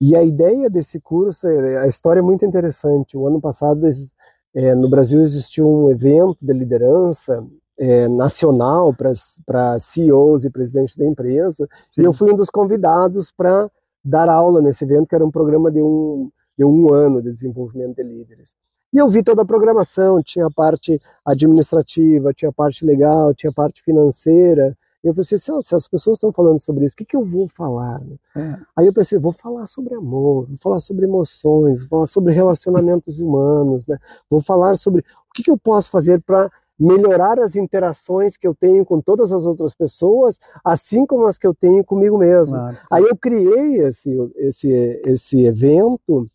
e 0.00 0.16
a 0.16 0.22
ideia 0.22 0.70
desse 0.70 0.98
curso, 0.98 1.46
a 1.46 1.86
história 1.86 2.20
é 2.20 2.22
muito 2.22 2.44
interessante. 2.44 3.18
O 3.18 3.26
ano 3.26 3.38
passado 3.38 3.86
é, 4.54 4.74
no 4.74 4.88
Brasil 4.88 5.20
existiu 5.20 5.68
um 5.68 5.90
evento 5.90 6.38
de 6.40 6.54
liderança 6.54 7.46
é, 7.80 8.06
nacional 8.08 8.94
para 8.94 9.80
CEOs 9.80 10.44
e 10.44 10.50
presidentes 10.50 10.96
da 10.96 11.06
empresa. 11.06 11.66
Sim. 11.92 12.02
E 12.02 12.04
eu 12.04 12.12
fui 12.12 12.30
um 12.30 12.36
dos 12.36 12.50
convidados 12.50 13.32
para 13.32 13.70
dar 14.04 14.28
aula 14.28 14.60
nesse 14.60 14.84
evento, 14.84 15.08
que 15.08 15.14
era 15.14 15.24
um 15.24 15.30
programa 15.30 15.70
de 15.70 15.80
um, 15.80 16.30
de 16.58 16.64
um 16.64 16.92
ano 16.92 17.22
de 17.22 17.30
desenvolvimento 17.30 17.96
de 17.96 18.02
líderes. 18.02 18.54
E 18.92 18.98
eu 18.98 19.08
vi 19.08 19.22
toda 19.22 19.42
a 19.42 19.46
programação, 19.46 20.22
tinha 20.22 20.46
a 20.46 20.50
parte 20.50 21.00
administrativa, 21.24 22.34
tinha 22.34 22.50
a 22.50 22.52
parte 22.52 22.84
legal, 22.84 23.32
tinha 23.32 23.50
a 23.50 23.54
parte 23.54 23.82
financeira. 23.82 24.76
E 25.02 25.06
eu 25.06 25.14
pensei, 25.14 25.36
assim, 25.36 25.52
se 25.62 25.74
as 25.74 25.88
pessoas 25.88 26.18
estão 26.18 26.32
falando 26.32 26.60
sobre 26.60 26.84
isso, 26.84 26.94
o 26.94 26.96
que, 26.98 27.06
que 27.06 27.16
eu 27.16 27.24
vou 27.24 27.48
falar? 27.48 28.02
É. 28.36 28.58
Aí 28.76 28.86
eu 28.86 28.92
pensei, 28.92 29.18
vou 29.18 29.32
falar 29.32 29.66
sobre 29.66 29.94
amor, 29.94 30.46
vou 30.46 30.56
falar 30.58 30.80
sobre 30.80 31.06
emoções, 31.06 31.78
vou 31.80 31.88
falar 31.88 32.06
sobre 32.06 32.34
relacionamentos 32.34 33.20
humanos, 33.20 33.86
né? 33.86 33.96
vou 34.28 34.42
falar 34.42 34.76
sobre 34.76 35.00
o 35.00 35.32
que, 35.34 35.44
que 35.44 35.50
eu 35.50 35.56
posso 35.56 35.90
fazer 35.90 36.20
para 36.20 36.50
melhorar 36.80 37.38
as 37.38 37.54
interações 37.54 38.36
que 38.36 38.48
eu 38.48 38.54
tenho 38.54 38.84
com 38.84 39.00
todas 39.00 39.30
as 39.32 39.44
outras 39.44 39.74
pessoas, 39.74 40.38
assim 40.64 41.04
como 41.04 41.26
as 41.26 41.36
que 41.36 41.46
eu 41.46 41.54
tenho 41.54 41.84
comigo 41.84 42.16
mesmo. 42.16 42.56
Claro. 42.56 42.78
Aí 42.90 43.04
eu 43.04 43.16
criei 43.16 43.82
esse, 43.82 44.10
esse, 44.36 44.68
esse 45.04 45.44
evento 45.44 46.28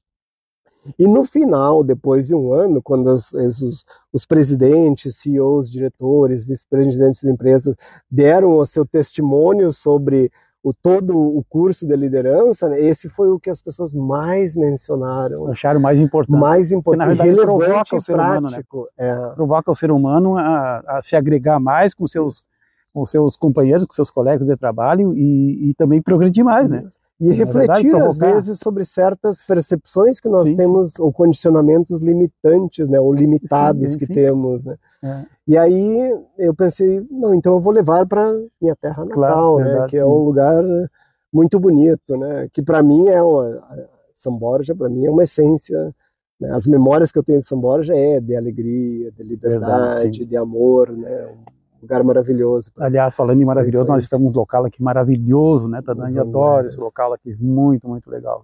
e 1.00 1.08
no 1.08 1.26
final, 1.26 1.84
depois 1.84 2.28
de 2.28 2.36
um 2.36 2.54
ano, 2.54 2.82
quando 2.82 3.08
os, 3.08 3.34
os, 3.34 3.84
os 4.14 4.26
presidentes, 4.26 5.16
CEOs, 5.16 5.70
diretores, 5.72 6.46
vice-presidentes 6.46 7.22
de 7.22 7.32
empresas 7.32 7.76
deram 8.10 8.58
o 8.58 8.66
seu 8.66 8.86
testemunho 8.86 9.74
sobre 9.74 10.32
o 10.66 10.74
todo 10.74 11.16
o 11.16 11.46
curso 11.48 11.86
de 11.86 11.96
liderança, 11.96 12.68
né, 12.68 12.82
esse 12.82 13.08
foi 13.08 13.30
o 13.30 13.40
que 13.40 13.52
as 13.52 13.62
pessoas 13.62 13.94
mais 13.94 14.56
mencionaram. 14.56 15.46
Acharam 15.46 15.80
mais 15.80 16.00
importante. 16.00 16.40
Mais 16.40 16.72
importante, 16.72 17.10
Porque, 17.10 17.20
na 17.20 17.36
verdade, 17.36 17.46
provoca 17.46 17.96
o 17.96 18.02
ser 18.02 18.16
humano, 18.16 18.48
né? 18.50 18.64
É. 18.98 19.16
Provoca 19.36 19.72
o 19.72 19.76
ser 19.76 19.92
humano 19.92 20.36
a, 20.40 20.84
a, 20.88 21.02
se 21.04 21.16
agregar 21.16 21.60
mais 21.60 21.94
com 21.94 22.08
seus 22.08 22.48
com 22.92 23.06
seus 23.06 23.36
companheiros, 23.36 23.86
com 23.86 23.94
seus 23.94 24.10
colegas 24.10 24.48
de 24.48 24.56
trabalho 24.56 25.14
e, 25.14 25.70
e 25.70 25.74
também 25.76 26.02
progredir 26.02 26.44
mais, 26.44 26.68
né? 26.68 26.82
E 27.20 27.28
na 27.28 27.36
refletir, 27.36 27.92
verdade, 27.92 28.08
às 28.08 28.18
vezes, 28.18 28.58
sobre 28.58 28.86
certas 28.86 29.46
percepções 29.46 30.20
que 30.20 30.30
nós 30.30 30.48
sim, 30.48 30.56
temos, 30.56 30.94
sim. 30.94 31.02
ou 31.02 31.14
condicionamentos 31.14 32.02
limitantes, 32.02 32.90
né, 32.90 33.00
ou 33.00 33.14
limitados 33.14 33.92
sim, 33.92 33.98
que 33.98 34.08
temos, 34.08 34.64
né? 34.64 34.78
É. 35.06 35.26
E 35.48 35.58
aí 35.58 36.20
eu 36.38 36.56
pensei, 36.56 37.06
não, 37.12 37.34
então 37.36 37.54
eu 37.54 37.60
vou 37.60 37.72
levar 37.72 38.06
para 38.08 38.34
minha 38.60 38.76
terra 38.76 39.06
natal, 39.06 39.14
claro, 39.14 39.58
né, 39.58 39.64
verdade, 39.66 39.90
que 39.92 39.98
é 39.98 40.06
um 40.06 40.24
lugar 40.24 40.64
muito 41.32 41.60
bonito, 41.60 42.18
né, 42.18 42.48
que 42.52 42.64
para 42.64 42.82
mim 42.82 43.08
é 43.10 43.22
uma 43.22 43.62
São 44.12 44.36
Borja, 44.36 44.74
para 44.74 44.90
mim 44.90 45.06
é 45.06 45.12
uma 45.12 45.24
essência. 45.24 45.94
Né, 46.40 46.50
as 46.52 46.66
memórias 46.66 47.12
que 47.12 47.20
eu 47.20 47.24
tenho 47.24 47.40
de 47.40 47.46
São 47.46 47.60
Borja 47.60 47.96
é 47.96 48.20
de 48.20 48.36
alegria, 48.36 49.12
de 49.12 49.24
liberdade, 49.24 49.94
verdade, 49.94 50.26
de 50.26 50.36
amor, 50.36 50.92
né, 50.92 51.36
lugar 51.86 52.04
maravilhoso. 52.04 52.72
Aliás, 52.78 53.16
falando 53.16 53.42
em 53.42 53.46
maravilhoso, 53.46 53.88
nós 53.88 54.04
estamos 54.04 54.34
num 54.34 54.40
local 54.40 54.66
aqui 54.66 54.82
maravilhoso, 54.82 55.70
né, 55.70 55.82
Tadã? 55.82 56.10
Eu 56.10 56.22
adoro 56.22 56.68
esse 56.68 56.80
local 56.80 57.14
aqui, 57.14 57.36
muito, 57.40 57.88
muito 57.88 58.10
legal. 58.10 58.44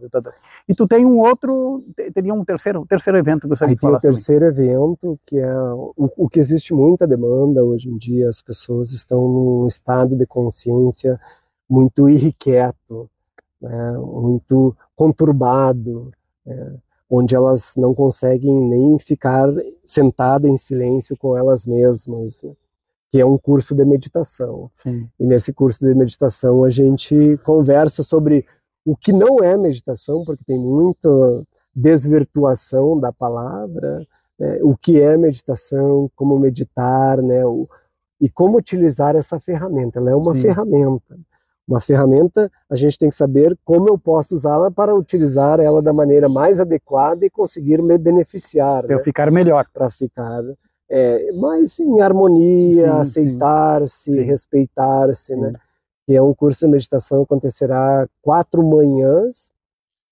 E 0.68 0.76
tu 0.76 0.88
tem 0.88 1.06
um 1.06 1.20
outro, 1.20 1.84
teria 2.14 2.34
um 2.34 2.46
terceiro, 2.46 2.86
terceiro 2.86 3.18
evento 3.18 3.42
que 3.42 3.48
você 3.48 3.66
Aí 3.66 3.76
tem 3.76 3.90
o 3.90 4.00
terceiro 4.00 4.46
evento, 4.46 5.20
que 5.26 5.38
é 5.38 5.54
o, 5.74 5.94
o 5.98 6.30
que 6.30 6.40
existe 6.40 6.74
muita 6.74 7.08
demanda 7.08 7.64
hoje 7.64 7.90
em 7.90 7.98
dia, 7.98 8.30
as 8.30 8.42
pessoas 8.42 8.92
estão 8.92 9.28
num 9.28 9.68
estado 9.68 10.16
de 10.16 10.26
consciência 10.26 11.20
muito 11.68 12.08
irrequieto, 12.08 13.10
né, 13.60 13.98
muito 13.98 14.76
conturbado, 14.96 16.12
né, 16.46 16.76
onde 17.10 17.36
elas 17.36 17.74
não 17.76 17.94
conseguem 17.94 18.54
nem 18.54 19.00
ficar 19.00 19.50
sentadas 19.84 20.50
em 20.50 20.58
silêncio 20.58 21.18
com 21.18 21.36
elas 21.36 21.66
mesmas. 21.66 22.44
Né 22.44 22.54
que 23.12 23.20
é 23.20 23.26
um 23.26 23.38
curso 23.38 23.76
de 23.76 23.84
meditação. 23.84 24.72
Sim. 24.74 25.08
E 25.20 25.26
nesse 25.26 25.52
curso 25.52 25.86
de 25.86 25.94
meditação 25.94 26.64
a 26.64 26.70
gente 26.70 27.38
conversa 27.44 28.04
sobre 28.04 28.46
o 28.86 28.96
que 28.96 29.12
não 29.12 29.44
é 29.44 29.58
meditação, 29.58 30.24
porque 30.24 30.44
tem 30.46 30.58
muita 30.58 31.10
desvirtuação 31.76 32.98
da 33.00 33.12
palavra, 33.12 34.06
né? 34.40 34.60
o 34.64 34.76
que 34.78 35.00
é 35.00 35.18
meditação, 35.18 36.10
como 36.16 36.40
meditar, 36.40 37.22
né? 37.22 37.46
O, 37.46 37.68
e 38.20 38.30
como 38.30 38.58
utilizar 38.58 39.16
essa 39.16 39.40
ferramenta. 39.40 40.00
Ela 40.00 40.12
é 40.12 40.16
uma 40.16 40.34
Sim. 40.34 40.42
ferramenta. 40.42 41.20
Uma 41.68 41.80
ferramenta, 41.80 42.52
a 42.70 42.76
gente 42.76 42.98
tem 42.98 43.10
que 43.10 43.16
saber 43.16 43.58
como 43.64 43.88
eu 43.88 43.98
posso 43.98 44.36
usá-la 44.36 44.70
para 44.70 44.96
utilizar 44.96 45.60
ela 45.60 45.82
da 45.82 45.94
maneira 45.94 46.28
mais 46.28 46.60
adequada 46.60 47.26
e 47.26 47.30
conseguir 47.30 47.82
me 47.82 47.98
beneficiar. 47.98 48.84
Para 48.84 48.96
né? 48.96 48.96
eu 48.96 49.04
ficar 49.04 49.32
melhor. 49.32 49.66
Para 49.74 49.90
ficar 49.90 50.44
é, 50.94 51.32
mas 51.32 51.80
em 51.80 52.02
harmonia, 52.02 52.96
aceitar-se, 52.96 54.12
respeitar-se, 54.24 55.34
né? 55.38 55.54
Que 56.06 56.18
é 56.18 56.22
um 56.22 56.34
curso 56.34 56.66
de 56.66 56.72
meditação 56.74 57.22
acontecerá 57.22 58.06
quatro 58.22 58.62
manhãs 58.62 59.50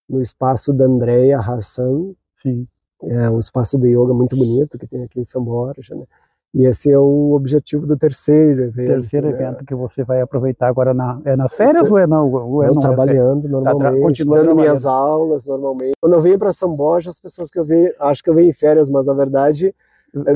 no 0.07 0.21
espaço 0.21 0.71
da 0.71 0.85
Andrea 0.85 1.37
Hassan. 1.37 2.13
Sim. 2.41 2.65
É 3.03 3.29
um 3.29 3.39
espaço 3.39 3.77
de 3.77 3.89
yoga 3.89 4.13
muito 4.13 4.37
bonito 4.37 4.77
que 4.79 4.87
tem 4.87 5.03
aqui 5.03 5.19
em 5.19 5.25
São 5.25 5.43
Borja, 5.43 5.93
né? 5.95 6.05
E 6.53 6.65
esse 6.65 6.89
é 6.89 6.97
o 6.97 7.33
objetivo 7.33 7.85
do 7.85 7.97
terceiro 7.97 8.63
evento. 8.63 8.87
Terceiro 8.87 9.27
né? 9.27 9.33
evento 9.33 9.65
que 9.65 9.75
você 9.75 10.03
vai 10.03 10.21
aproveitar 10.21 10.67
agora 10.67 10.93
na, 10.93 11.21
é 11.25 11.35
nas 11.35 11.57
férias 11.57 11.91
ou 11.91 11.97
é 11.97 12.07
não? 12.07 12.31
Ou 12.31 12.63
é 12.63 12.67
não 12.67 12.79
trabalhando 12.79 13.47
é 13.47 13.51
normalmente, 13.51 14.25
tá, 14.25 14.33
dando 14.33 14.55
minhas 14.55 14.85
aulas 14.85 15.45
normalmente. 15.45 15.93
Quando 16.01 16.13
eu 16.13 16.21
venho 16.21 16.39
para 16.39 16.53
São 16.53 16.73
Borja, 16.73 17.09
as 17.09 17.19
pessoas 17.19 17.51
que 17.51 17.59
eu 17.59 17.65
vejo, 17.65 17.93
acho 17.99 18.23
que 18.23 18.29
eu 18.29 18.33
venho 18.33 18.49
em 18.49 18.53
férias, 18.53 18.89
mas 18.89 19.05
na 19.05 19.13
verdade 19.13 19.67
é, 19.67 19.73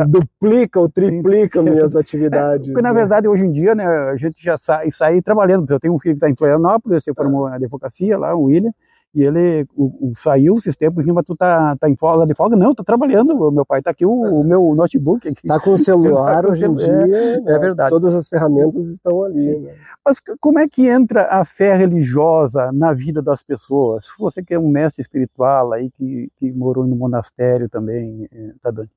duplica 0.07 0.79
ou 0.79 0.89
triplica 0.89 1.61
minhas 1.61 1.95
atividades. 1.95 2.67
É, 2.67 2.71
porque, 2.71 2.81
na 2.81 2.93
né? 2.93 2.99
verdade, 2.99 3.27
hoje 3.27 3.45
em 3.45 3.51
dia, 3.51 3.73
né, 3.73 3.85
a 3.85 4.15
gente 4.15 4.43
já 4.43 4.57
sai, 4.57 4.91
sai 4.91 5.21
trabalhando. 5.21 5.69
Eu 5.69 5.79
tenho 5.79 5.93
um 5.93 5.99
filho 5.99 6.13
que 6.13 6.17
está 6.17 6.29
em 6.29 6.35
Florianópolis, 6.35 7.03
você 7.03 7.13
formou 7.13 7.49
na 7.49 7.55
advocacia 7.55 8.17
lá, 8.17 8.35
o 8.35 8.43
William, 8.43 8.71
e 9.15 9.21
ele 9.21 9.65
o, 9.75 10.09
o, 10.09 10.13
saiu 10.15 10.55
esses 10.55 10.75
tempos, 10.75 11.05
mas 11.05 11.23
tu 11.23 11.35
tá, 11.35 11.75
tá 11.77 11.87
em 11.87 11.95
folga 11.95 12.25
de 12.25 12.33
folga? 12.33 12.55
Não, 12.55 12.73
tá 12.73 12.83
trabalhando. 12.83 13.35
O 13.35 13.51
meu 13.51 13.63
pai 13.63 13.79
tá 13.79 13.91
aqui, 13.91 14.03
o, 14.03 14.11
o 14.11 14.43
meu 14.43 14.73
notebook 14.73 15.27
aqui. 15.27 15.47
Tá 15.47 15.59
com 15.59 15.73
o 15.73 15.77
celular 15.77 16.45
hoje 16.49 16.65
em 16.65 16.75
dia. 16.75 16.87
É, 16.87 17.39
né? 17.39 17.55
é, 17.55 17.59
verdade. 17.59 17.91
Todas 17.91 18.15
as 18.15 18.27
ferramentas 18.27 18.87
estão 18.87 19.23
ali. 19.23 19.59
Né? 19.59 19.75
Mas 20.03 20.19
como 20.39 20.57
é 20.57 20.67
que 20.67 20.87
entra 20.87 21.27
a 21.27 21.45
fé 21.45 21.75
religiosa 21.75 22.71
na 22.71 22.91
vida 22.91 23.21
das 23.21 23.43
pessoas? 23.43 24.07
Você 24.17 24.41
que 24.41 24.55
é 24.55 24.59
um 24.59 24.67
mestre 24.67 25.03
espiritual 25.03 25.73
aí, 25.73 25.91
que, 25.91 26.31
que 26.37 26.51
morou 26.51 26.85
no 26.85 26.95
monastério 26.95 27.69
também, 27.69 28.27
tá 28.63 28.71
dando? 28.71 28.89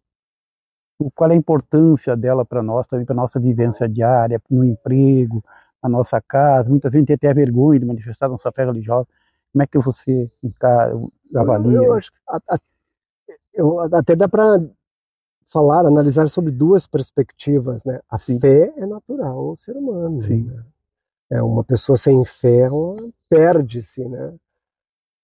Qual 1.15 1.31
é 1.31 1.35
a 1.35 1.37
importância 1.37 2.17
dela 2.17 2.45
para 2.45 2.62
nós, 2.62 2.87
também 2.87 3.05
para 3.05 3.15
nossa 3.15 3.38
vivência 3.38 3.88
diária, 3.88 4.41
no 4.50 4.65
emprego, 4.65 5.45
na 5.83 5.88
nossa 5.88 6.21
casa. 6.21 6.69
Muita 6.69 6.91
gente 6.91 7.07
tem 7.07 7.15
até 7.15 7.33
vergonha 7.35 7.79
de 7.79 7.87
manifestar 7.87 8.29
nossa 8.29 8.50
fé 8.50 8.65
religiosa. 8.65 9.07
Como 9.53 9.62
é 9.62 9.67
que 9.67 9.79
você 9.79 10.31
avalia? 11.35 11.79
Eu, 11.79 11.95
acho, 11.95 12.11
eu, 13.55 13.81
até 13.81 14.17
dá 14.17 14.29
para 14.29 14.61
falar, 15.47 15.87
analisar 15.87 16.29
sobre 16.29 16.50
duas 16.50 16.87
perspectivas, 16.87 17.85
né? 17.85 18.00
A 18.11 18.19
Sim. 18.19 18.41
fé 18.41 18.73
é 18.76 18.87
natural 18.87 19.38
ao 19.38 19.57
ser 19.57 19.76
humano. 19.76 20.21
Sim. 20.21 20.43
Né? 20.45 20.62
É 21.31 21.43
uma 21.43 21.65
pessoa 21.65 21.97
sem 21.97 22.25
fé, 22.25 22.61
ela 22.61 22.97
perde-se, 23.29 24.05
né? 24.05 24.35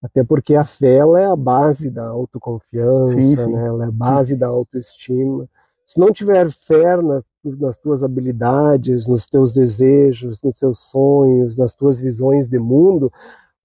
Até 0.02 0.25
porque 0.25 0.57
a 0.57 0.64
fé 0.64 0.97
ela 0.97 1.21
é 1.21 1.26
a 1.26 1.37
base 1.37 1.88
da 1.88 2.05
autoconfiança, 2.05 3.23
sim, 3.23 3.37
sim. 3.37 3.52
Né? 3.52 3.67
ela 3.67 3.85
é 3.85 3.88
a 3.88 3.93
base 3.93 4.35
da 4.35 4.49
autoestima. 4.49 5.49
Se 5.85 5.99
não 5.99 6.12
tiver 6.12 6.51
fé 6.51 6.97
nas, 6.97 7.25
nas 7.45 7.77
tuas 7.79 8.03
habilidades, 8.03 9.07
nos 9.07 9.27
teus 9.27 9.53
desejos, 9.53 10.43
nos 10.43 10.59
teus 10.59 10.79
sonhos, 10.79 11.57
nas 11.57 11.75
tuas 11.75 12.01
visões 12.01 12.49
de 12.49 12.59
mundo, 12.59 13.12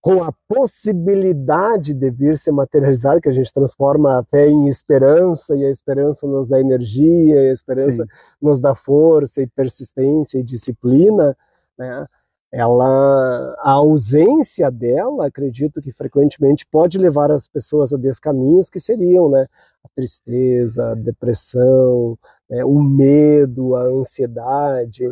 com 0.02 0.24
a 0.24 0.32
possibilidade 0.48 1.94
de 1.94 2.10
vir 2.10 2.38
se 2.38 2.52
materializar, 2.52 3.20
que 3.20 3.30
a 3.30 3.34
gente 3.34 3.54
transforma 3.54 4.20
a 4.20 4.24
fé 4.24 4.48
em 4.48 4.68
esperança, 4.68 5.56
e 5.56 5.66
a 5.66 5.70
esperança 5.70 6.26
nos 6.26 6.50
dá 6.50 6.60
energia, 6.60 7.44
e 7.44 7.50
a 7.50 7.54
esperança 7.54 8.04
Sim. 8.04 8.10
nos 8.42 8.60
dá 8.60 8.74
força 8.76 9.42
e 9.42 9.48
persistência 9.48 10.40
e 10.40 10.44
disciplina, 10.44 11.36
né? 11.78 12.08
Ela 12.52 13.56
a 13.60 13.72
ausência 13.72 14.72
dela 14.72 15.28
acredito 15.28 15.82
que 15.82 15.92
frequentemente 15.92 16.66
pode 16.72 16.98
levar 16.98 17.32
as 17.32 17.48
pessoas 17.48 17.94
a 17.94 17.98
descaminhos 17.98 18.70
que 18.70 18.80
seriam 18.80 19.30
né 19.30 19.48
a 19.84 19.90
tristeza 19.94 20.92
a 20.92 20.96
depressão 20.96 22.18
né, 22.50 22.64
o 22.64 22.82
medo 22.82 23.76
a 23.76 23.84
ansiedade 23.84 25.04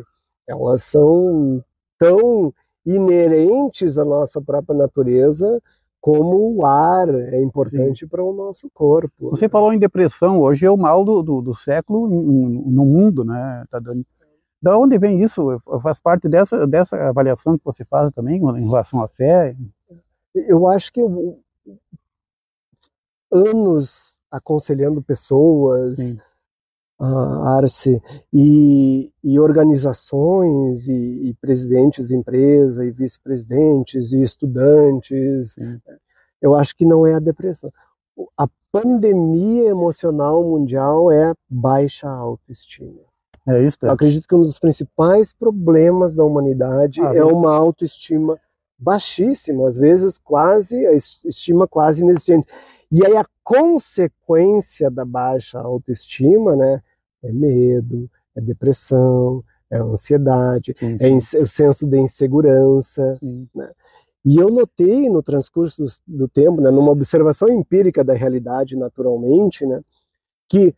elas 0.47 0.83
são 0.83 1.63
tão 1.99 2.53
inerentes 2.85 3.97
à 3.97 4.05
nossa 4.05 4.41
própria 4.41 4.77
natureza 4.77 5.61
como 6.05 6.57
o 6.57 6.63
ar 6.63 7.09
é 7.09 7.41
importante 7.41 8.05
para 8.05 8.23
o 8.23 8.31
nosso 8.31 8.69
corpo. 8.71 9.31
Você 9.31 9.49
falou 9.49 9.73
em 9.73 9.79
depressão, 9.79 10.39
hoje 10.39 10.63
é 10.63 10.69
o 10.69 10.77
mal 10.77 11.03
do, 11.03 11.23
do, 11.23 11.41
do 11.41 11.55
século 11.55 12.07
no 12.07 12.85
mundo, 12.85 13.25
né, 13.25 13.65
tá 13.71 13.79
dando 13.79 14.05
da 14.65 14.75
onde 14.75 14.97
vem 14.97 15.21
isso? 15.21 15.59
Faz 15.79 15.99
parte 15.99 16.27
dessa, 16.27 16.65
dessa 16.65 16.97
avaliação 16.97 17.55
que 17.55 17.63
você 17.63 17.85
faz 17.85 18.11
também 18.15 18.37
em 18.37 18.65
relação 18.65 18.99
à 18.99 19.07
fé? 19.07 19.55
Eu 20.33 20.67
acho 20.67 20.91
que 20.91 20.99
eu, 20.99 21.39
anos 23.31 24.19
aconselhando 24.31 25.03
pessoas, 25.03 25.99
uh, 26.99 27.43
Arce, 27.43 28.01
e, 28.33 29.13
e 29.23 29.39
organizações, 29.39 30.87
e, 30.87 31.29
e, 31.29 31.33
presidentes 31.35 32.07
de 32.07 32.15
empresa, 32.15 32.83
e 32.83 32.89
vice-presidentes, 32.89 34.13
e 34.13 34.23
estudantes. 34.23 35.53
Sim. 35.53 35.79
Eu 36.41 36.55
acho 36.55 36.75
que 36.75 36.85
não 36.85 37.05
é 37.05 37.13
a 37.13 37.19
depressão. 37.19 37.71
A 38.35 38.47
pandemia 38.71 39.69
emocional 39.69 40.43
mundial 40.43 41.11
é 41.11 41.35
baixa 41.47 42.09
autoestima. 42.09 43.14
É 43.47 43.61
isso. 43.63 43.77
É. 43.83 43.87
Eu 43.87 43.91
acredito 43.91 44.27
que 44.27 44.35
um 44.35 44.41
dos 44.41 44.59
principais 44.59 45.31
problemas 45.31 46.15
da 46.15 46.23
humanidade 46.23 47.01
ah, 47.01 47.13
é 47.13 47.23
uma 47.23 47.55
autoestima 47.55 48.39
baixíssima, 48.77 49.67
às 49.67 49.77
vezes 49.77 50.17
quase, 50.17 50.85
a 50.85 50.93
estima 50.93 51.67
quase 51.67 52.01
inexistente. 52.01 52.47
E 52.91 53.05
aí 53.05 53.15
a 53.15 53.25
consequência 53.43 54.89
da 54.89 55.05
baixa 55.05 55.59
autoestima, 55.59 56.55
né, 56.55 56.81
é 57.23 57.31
medo, 57.31 58.09
é 58.35 58.41
depressão, 58.41 59.43
é 59.69 59.77
ansiedade, 59.77 60.73
sim, 60.77 60.97
sim. 60.97 61.37
é 61.37 61.41
o 61.41 61.47
senso 61.47 61.87
de 61.87 61.97
insegurança, 61.97 63.17
né? 63.53 63.71
E 64.23 64.37
eu 64.37 64.49
notei 64.49 65.07
no 65.07 65.21
transcurso 65.21 65.83
do, 65.83 66.17
do 66.25 66.27
tempo, 66.27 66.59
né, 66.59 66.71
numa 66.71 66.91
observação 66.91 67.47
empírica 67.47 68.03
da 68.03 68.13
realidade 68.13 68.75
naturalmente, 68.75 69.65
né, 69.65 69.81
que 70.49 70.73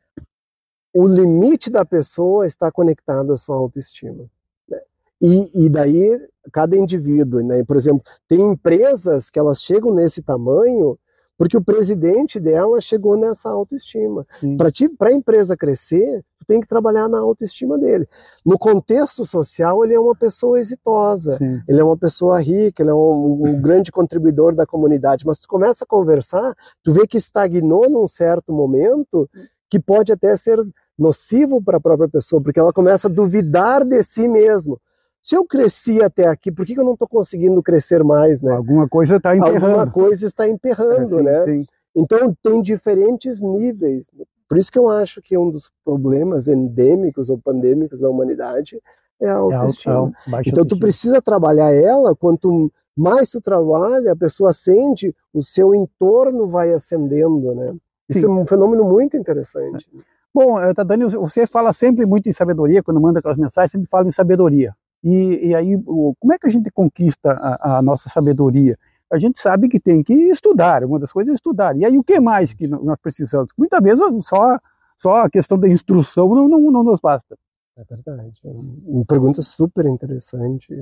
o 0.94 1.08
limite 1.08 1.70
da 1.70 1.86
pessoa 1.86 2.46
está 2.46 2.72
conectado 2.72 3.34
à 3.34 3.38
sua 3.38 3.56
autoestima. 3.56 4.26
Né? 4.70 4.80
E, 5.22 5.66
e 5.66 5.70
daí, 5.70 6.20
cada 6.52 6.76
indivíduo, 6.76 7.42
né? 7.42 7.64
por 7.64 7.76
exemplo, 7.76 8.02
tem 8.28 8.42
empresas 8.42 9.30
que 9.30 9.40
elas 9.40 9.62
chegam 9.62 9.94
nesse 9.94 10.22
tamanho 10.22 10.98
porque 11.38 11.56
o 11.56 11.64
presidente 11.64 12.40
dela 12.40 12.82
chegou 12.82 13.16
nessa 13.16 13.50
autoestima. 13.50 14.26
Para 14.58 15.10
a 15.10 15.14
empresa 15.14 15.56
crescer, 15.56 16.24
tu 16.40 16.46
tem 16.48 16.60
que 16.60 16.68
trabalhar 16.68 17.08
na 17.08 17.20
autoestima 17.20 17.78
dele. 17.78 18.08
No 18.44 18.58
contexto 18.58 19.24
social, 19.24 19.86
ele 19.86 19.94
é 19.94 20.00
uma 20.00 20.16
pessoa 20.16 20.60
exitosa, 20.60 21.34
Sim. 21.34 21.62
ele 21.68 21.80
é 21.80 21.84
uma 21.84 21.98
pessoa 21.98 22.42
rica, 22.42 22.82
ele 22.82 22.90
é 22.90 22.94
um, 22.94 23.50
um, 23.50 23.62
grande 23.62 23.92
contribuidor 23.92 24.56
da 24.56 24.66
comunidade. 24.66 25.26
Mas 25.28 25.38
tu 25.38 25.48
começa 25.48 25.84
a 25.84 25.88
conversar, 25.88 26.56
tu 26.82 26.92
vê 26.92 27.06
que 27.06 27.18
estagnou 27.18 27.88
num 27.88 28.08
certo 28.08 28.52
momento, 28.52 29.30
que 29.70 29.80
pode 29.80 30.12
até 30.12 30.36
ser 30.38 30.64
nocivo 30.98 31.62
para 31.62 31.78
a 31.78 31.82
própria 31.82 32.10
pessoa, 32.10 32.42
porque 32.42 32.60
ela 32.60 32.74
começa 32.74 33.08
a 33.08 33.12
duvidar 33.12 33.86
de 33.86 34.02
si 34.02 34.28
mesmo. 34.28 34.80
Se 35.22 35.36
eu 35.36 35.46
cresci 35.46 36.02
até 36.02 36.28
aqui, 36.28 36.52
por 36.52 36.66
que, 36.66 36.74
eu 36.80 36.86
não 36.86 36.94
estou 36.94 37.08
conseguindo 37.08 37.62
crescer 37.62 38.04
mais, 38.04 38.42
né? 38.42 38.54
Alguma 38.54 38.88
coisa 38.88 39.18
está 39.18 39.36
emperrando. 39.36 39.66
Alguma 39.66 39.92
coisa 39.92 40.26
está 40.26 40.48
emperrando, 40.48 41.04
é, 41.04 41.18
sim, 41.18 41.24
né? 41.24 41.42
Sim. 41.42 41.66
Então 41.96 42.36
tem 42.42 42.62
diferentes 42.62 43.42
níveis. 43.42 44.08
Por 44.48 44.58
isso 44.58 44.72
que 44.72 44.80
eu 44.80 44.90
acho 44.90 45.22
que 45.22 45.38
um 45.38 45.50
dos 45.50 45.70
problemas 45.84 46.48
endêmicos 46.48 47.30
ou 47.30 47.38
pandêmicos 47.38 48.00
da 48.00 48.10
humanidade 48.10 48.82
é 49.20 49.28
a 49.28 49.36
autoestima. 49.36 50.14
É, 50.28 50.36
é, 50.36 50.42
então 50.46 50.66
tu 50.66 50.80
precisa 50.80 51.22
trabalhar 51.22 51.74
ela, 51.74 52.16
quanto 52.16 52.72
mais 52.96 53.30
tu 53.30 53.42
trabalha, 53.42 54.14
a 54.14 54.16
pessoa 54.16 54.54
sente, 54.54 55.14
o 55.34 55.44
seu 55.44 55.76
entorno 55.76 56.48
vai 56.48 56.72
ascendendo, 56.72 57.54
né? 57.54 57.76
Isso 58.10 58.22
Sim. 58.22 58.26
é 58.26 58.30
um 58.30 58.46
fenômeno 58.46 58.84
muito 58.84 59.18
interessante. 59.18 59.88
Bom, 60.34 60.60
eh, 60.60 60.74
Dani, 60.74 61.06
você 61.06 61.48
fala 61.48 61.74
sempre 61.74 62.06
muito 62.06 62.30
em 62.30 62.34
sabedoria, 62.34 62.84
quando 62.84 63.02
manda 63.02 63.20
aquelas 63.20 63.38
mensagens, 63.38 63.72
sempre 63.72 63.88
fala 63.88 64.08
em 64.08 64.12
sabedoria. 64.12 64.76
E, 65.04 65.48
e 65.48 65.56
aí, 65.56 65.82
como 65.84 66.34
é 66.34 66.38
que 66.38 66.48
a 66.48 66.50
gente 66.50 66.70
conquista 66.72 67.32
a, 67.32 67.78
a, 67.78 67.82
nossa 67.82 68.10
sabedoria? 68.10 68.78
A 69.12 69.18
gente 69.18 69.40
sabe 69.40 69.70
que 69.70 69.80
tem 69.80 70.04
que 70.04 70.14
estudar, 70.14 70.84
uma 70.84 71.00
das 71.00 71.12
coisas 71.12 71.32
é 71.32 71.36
estudar. 71.36 71.76
E 71.78 71.86
aí, 71.86 71.98
o 71.98 72.04
que 72.04 72.20
mais 72.20 72.54
que 72.54 72.68
nós 72.68 73.00
precisamos? 73.00 73.50
Muitas 73.58 73.82
vezes 73.82 74.04
só, 74.26 74.60
só 74.98 75.24
a 75.24 75.30
questão 75.30 75.58
da 75.58 75.68
instrução 75.68 76.28
não, 76.30 76.48
não, 76.48 76.60
não 76.72 76.84
nos 76.84 77.00
basta. 77.00 77.38
É 77.78 77.84
verdade. 77.84 78.40
É 78.44 78.50
uma 78.50 79.06
pergunta 79.06 79.42
super 79.42 79.86
interessante. 79.86 80.74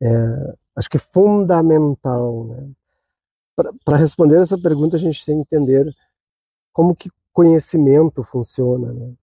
É, 0.00 0.54
acho 0.74 0.90
que 0.90 0.98
fundamental. 0.98 2.44
Né? 2.44 2.70
Para 3.84 3.96
responder 3.96 4.40
essa 4.40 4.58
pergunta, 4.58 4.96
a 4.96 5.00
gente 5.00 5.24
tem 5.24 5.42
que 5.42 5.56
entender 5.56 5.92
como 6.76 6.94
que 6.94 7.10
conhecimento 7.32 8.22
funciona. 8.22 8.92
Né? 8.92 9.14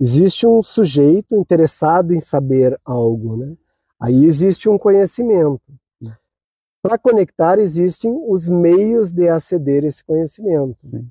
Existe 0.00 0.46
um 0.46 0.62
sujeito 0.62 1.34
interessado 1.34 2.14
em 2.14 2.20
saber 2.20 2.80
algo, 2.84 3.36
né? 3.36 3.56
aí 3.98 4.24
existe 4.24 4.68
um 4.68 4.78
conhecimento. 4.78 5.60
Para 6.80 6.96
conectar, 6.96 7.58
existem 7.58 8.14
os 8.28 8.48
meios 8.48 9.10
de 9.10 9.26
aceder 9.26 9.82
a 9.82 9.88
esse 9.88 10.04
conhecimento. 10.04 10.76
Sim. 10.84 11.08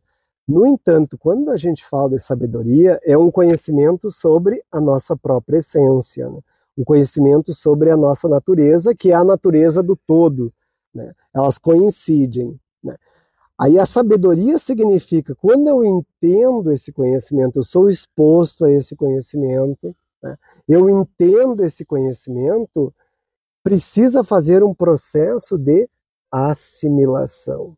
No 0.47 0.65
entanto, 0.65 1.17
quando 1.17 1.49
a 1.49 1.57
gente 1.57 1.83
fala 1.83 2.11
de 2.11 2.19
sabedoria, 2.19 2.97
é 3.03 3.17
um 3.17 3.29
conhecimento 3.29 4.09
sobre 4.09 4.63
a 4.71 4.79
nossa 4.79 5.17
própria 5.17 5.57
essência, 5.57 6.29
né? 6.29 6.39
um 6.77 6.85
conhecimento 6.85 7.53
sobre 7.53 7.89
a 7.89 7.97
nossa 7.97 8.29
natureza, 8.29 8.95
que 8.95 9.11
é 9.11 9.15
a 9.15 9.23
natureza 9.23 9.83
do 9.83 9.97
todo. 9.97 10.53
Né? 10.93 11.11
Elas 11.33 11.57
coincidem. 11.57 12.57
Né? 12.81 12.95
Aí 13.59 13.77
a 13.77 13.85
sabedoria 13.85 14.57
significa 14.57 15.35
quando 15.35 15.67
eu 15.67 15.83
entendo 15.83 16.71
esse 16.71 16.91
conhecimento, 16.91 17.59
eu 17.59 17.63
sou 17.63 17.89
exposto 17.89 18.65
a 18.65 18.71
esse 18.71 18.95
conhecimento, 18.95 19.95
né? 20.21 20.37
eu 20.67 20.89
entendo 20.89 21.63
esse 21.63 21.85
conhecimento, 21.85 22.93
precisa 23.63 24.23
fazer 24.23 24.63
um 24.63 24.73
processo 24.73 25.57
de 25.57 25.87
assimilação. 26.31 27.77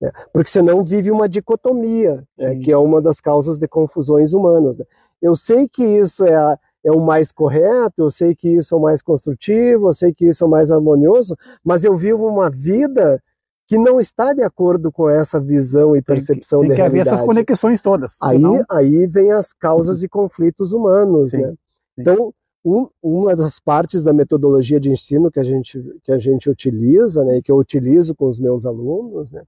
Né? 0.00 0.12
Porque 0.32 0.50
senão 0.50 0.84
vive 0.84 1.10
uma 1.10 1.28
dicotomia, 1.28 2.24
né? 2.38 2.56
que 2.56 2.70
é 2.70 2.78
uma 2.78 3.02
das 3.02 3.20
causas 3.20 3.58
de 3.58 3.66
confusões 3.66 4.32
humanas. 4.32 4.78
Né? 4.78 4.84
Eu 5.20 5.34
sei 5.34 5.68
que 5.68 5.82
isso 5.82 6.24
é, 6.24 6.36
a, 6.36 6.58
é 6.84 6.92
o 6.92 7.00
mais 7.00 7.32
correto, 7.32 8.02
eu 8.02 8.10
sei 8.10 8.34
que 8.34 8.48
isso 8.48 8.74
é 8.74 8.78
o 8.78 8.80
mais 8.80 9.02
construtivo, 9.02 9.88
eu 9.88 9.94
sei 9.94 10.14
que 10.14 10.26
isso 10.28 10.44
é 10.44 10.46
o 10.46 10.50
mais 10.50 10.70
harmonioso, 10.70 11.36
mas 11.64 11.82
eu 11.82 11.96
vivo 11.96 12.26
uma 12.26 12.48
vida 12.48 13.20
que 13.66 13.76
não 13.76 13.98
está 13.98 14.32
de 14.32 14.42
acordo 14.42 14.92
com 14.92 15.08
essa 15.08 15.40
visão 15.40 15.96
e 15.96 16.02
percepção 16.02 16.60
tem 16.60 16.70
que, 16.70 16.76
tem 16.76 16.84
que 16.84 16.88
haver 16.88 17.00
essas 17.00 17.20
conexões 17.20 17.80
todas. 17.80 18.16
Aí, 18.22 18.36
senão... 18.36 18.64
aí 18.70 19.06
vem 19.06 19.32
as 19.32 19.52
causas 19.52 20.02
e 20.02 20.08
conflitos 20.08 20.72
humanos, 20.72 21.30
sim, 21.30 21.38
né? 21.38 21.50
Sim. 21.50 21.56
Então, 21.98 22.34
um, 22.64 22.88
uma 23.02 23.34
das 23.34 23.58
partes 23.58 24.02
da 24.02 24.12
metodologia 24.12 24.80
de 24.80 24.90
ensino 24.90 25.30
que 25.30 25.40
a 25.40 25.44
gente, 25.44 25.80
que 26.02 26.12
a 26.12 26.18
gente 26.18 26.50
utiliza, 26.50 27.24
né, 27.24 27.38
e 27.38 27.42
que 27.42 27.50
eu 27.50 27.56
utilizo 27.56 28.14
com 28.14 28.28
os 28.28 28.40
meus 28.40 28.66
alunos, 28.66 29.30
né, 29.30 29.42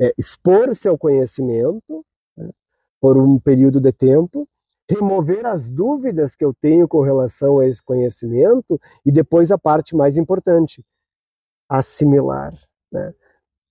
é 0.00 0.12
expor 0.18 0.74
seu 0.74 0.98
conhecimento 0.98 2.04
né, 2.36 2.50
por 3.00 3.16
um 3.16 3.38
período 3.38 3.80
de 3.80 3.92
tempo 3.92 4.48
remover 4.88 5.44
as 5.46 5.68
dúvidas 5.68 6.36
que 6.36 6.44
eu 6.44 6.54
tenho 6.60 6.86
com 6.86 7.00
relação 7.02 7.58
a 7.58 7.66
esse 7.66 7.82
conhecimento 7.82 8.80
e 9.04 9.10
depois 9.10 9.50
a 9.50 9.58
parte 9.58 9.96
mais 9.96 10.16
importante, 10.16 10.84
assimilar, 11.68 12.54
né? 12.92 13.12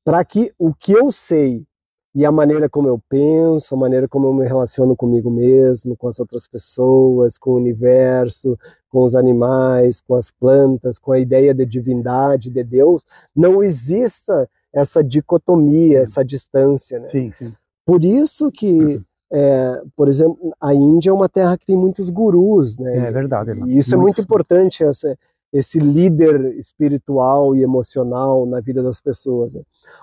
Para 0.05 0.23
que 0.23 0.53
o 0.59 0.71
que 0.71 0.91
eu 0.91 1.11
sei 1.11 1.65
e 2.13 2.25
a 2.25 2.31
maneira 2.31 2.69
como 2.69 2.87
eu 2.87 3.01
penso, 3.09 3.75
a 3.75 3.77
maneira 3.77 4.07
como 4.07 4.27
eu 4.27 4.33
me 4.33 4.47
relaciono 4.47 4.95
comigo 4.95 5.29
mesmo, 5.29 5.97
com 5.97 6.07
as 6.07 6.17
outras 6.17 6.47
pessoas, 6.47 7.37
com 7.37 7.51
o 7.51 7.55
universo, 7.55 8.57
com 8.87 9.03
os 9.03 9.15
animais, 9.15 9.99
com 9.99 10.15
as 10.15 10.31
plantas, 10.31 10.97
com 10.97 11.11
a 11.11 11.19
ideia 11.19 11.53
de 11.53 11.65
divindade, 11.65 12.49
de 12.49 12.63
Deus, 12.63 13.03
não 13.35 13.61
exista 13.61 14.49
essa 14.71 15.03
dicotomia, 15.03 15.99
essa 15.99 16.23
distância. 16.23 16.99
Né? 16.99 17.07
Sim, 17.07 17.31
sim. 17.37 17.53
Por 17.85 18.05
isso 18.05 18.49
que, 18.49 19.01
é, 19.29 19.81
por 19.93 20.07
exemplo, 20.07 20.55
a 20.61 20.73
Índia 20.73 21.09
é 21.09 21.13
uma 21.13 21.27
terra 21.27 21.57
que 21.57 21.65
tem 21.65 21.75
muitos 21.75 22.09
gurus. 22.09 22.77
Né? 22.77 23.07
É 23.07 23.11
verdade. 23.11 23.51
E 23.65 23.77
isso 23.77 23.93
é 23.93 23.97
muito 23.97 24.21
importante, 24.21 24.83
essa, 24.85 25.17
esse 25.53 25.79
líder 25.79 26.57
espiritual 26.57 27.55
e 27.55 27.63
emocional 27.63 28.45
na 28.45 28.59
vida 28.59 28.83
das 28.83 28.99
pessoas. 28.99 29.53
Né? 29.53 29.61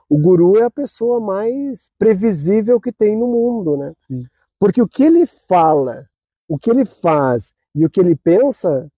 O 0.08 0.18
guru 0.18 0.58
é 0.58 0.62
a 0.62 0.70
pessoa 0.70 1.20
mais 1.20 1.90
previsível 1.98 2.80
que 2.80 2.92
tem 2.92 3.16
no 3.16 3.26
mundo, 3.26 3.76
né? 3.76 3.92
Sim. 4.06 4.24
Porque 4.58 4.80
o 4.80 4.88
que 4.88 5.02
ele 5.02 5.26
fala, 5.26 6.06
o 6.48 6.58
que 6.58 6.70
ele 6.70 6.84
faz 6.84 7.52
e 7.74 7.84
o 7.84 7.90
que 7.90 8.00
ele 8.00 8.14
pensa 8.14 8.88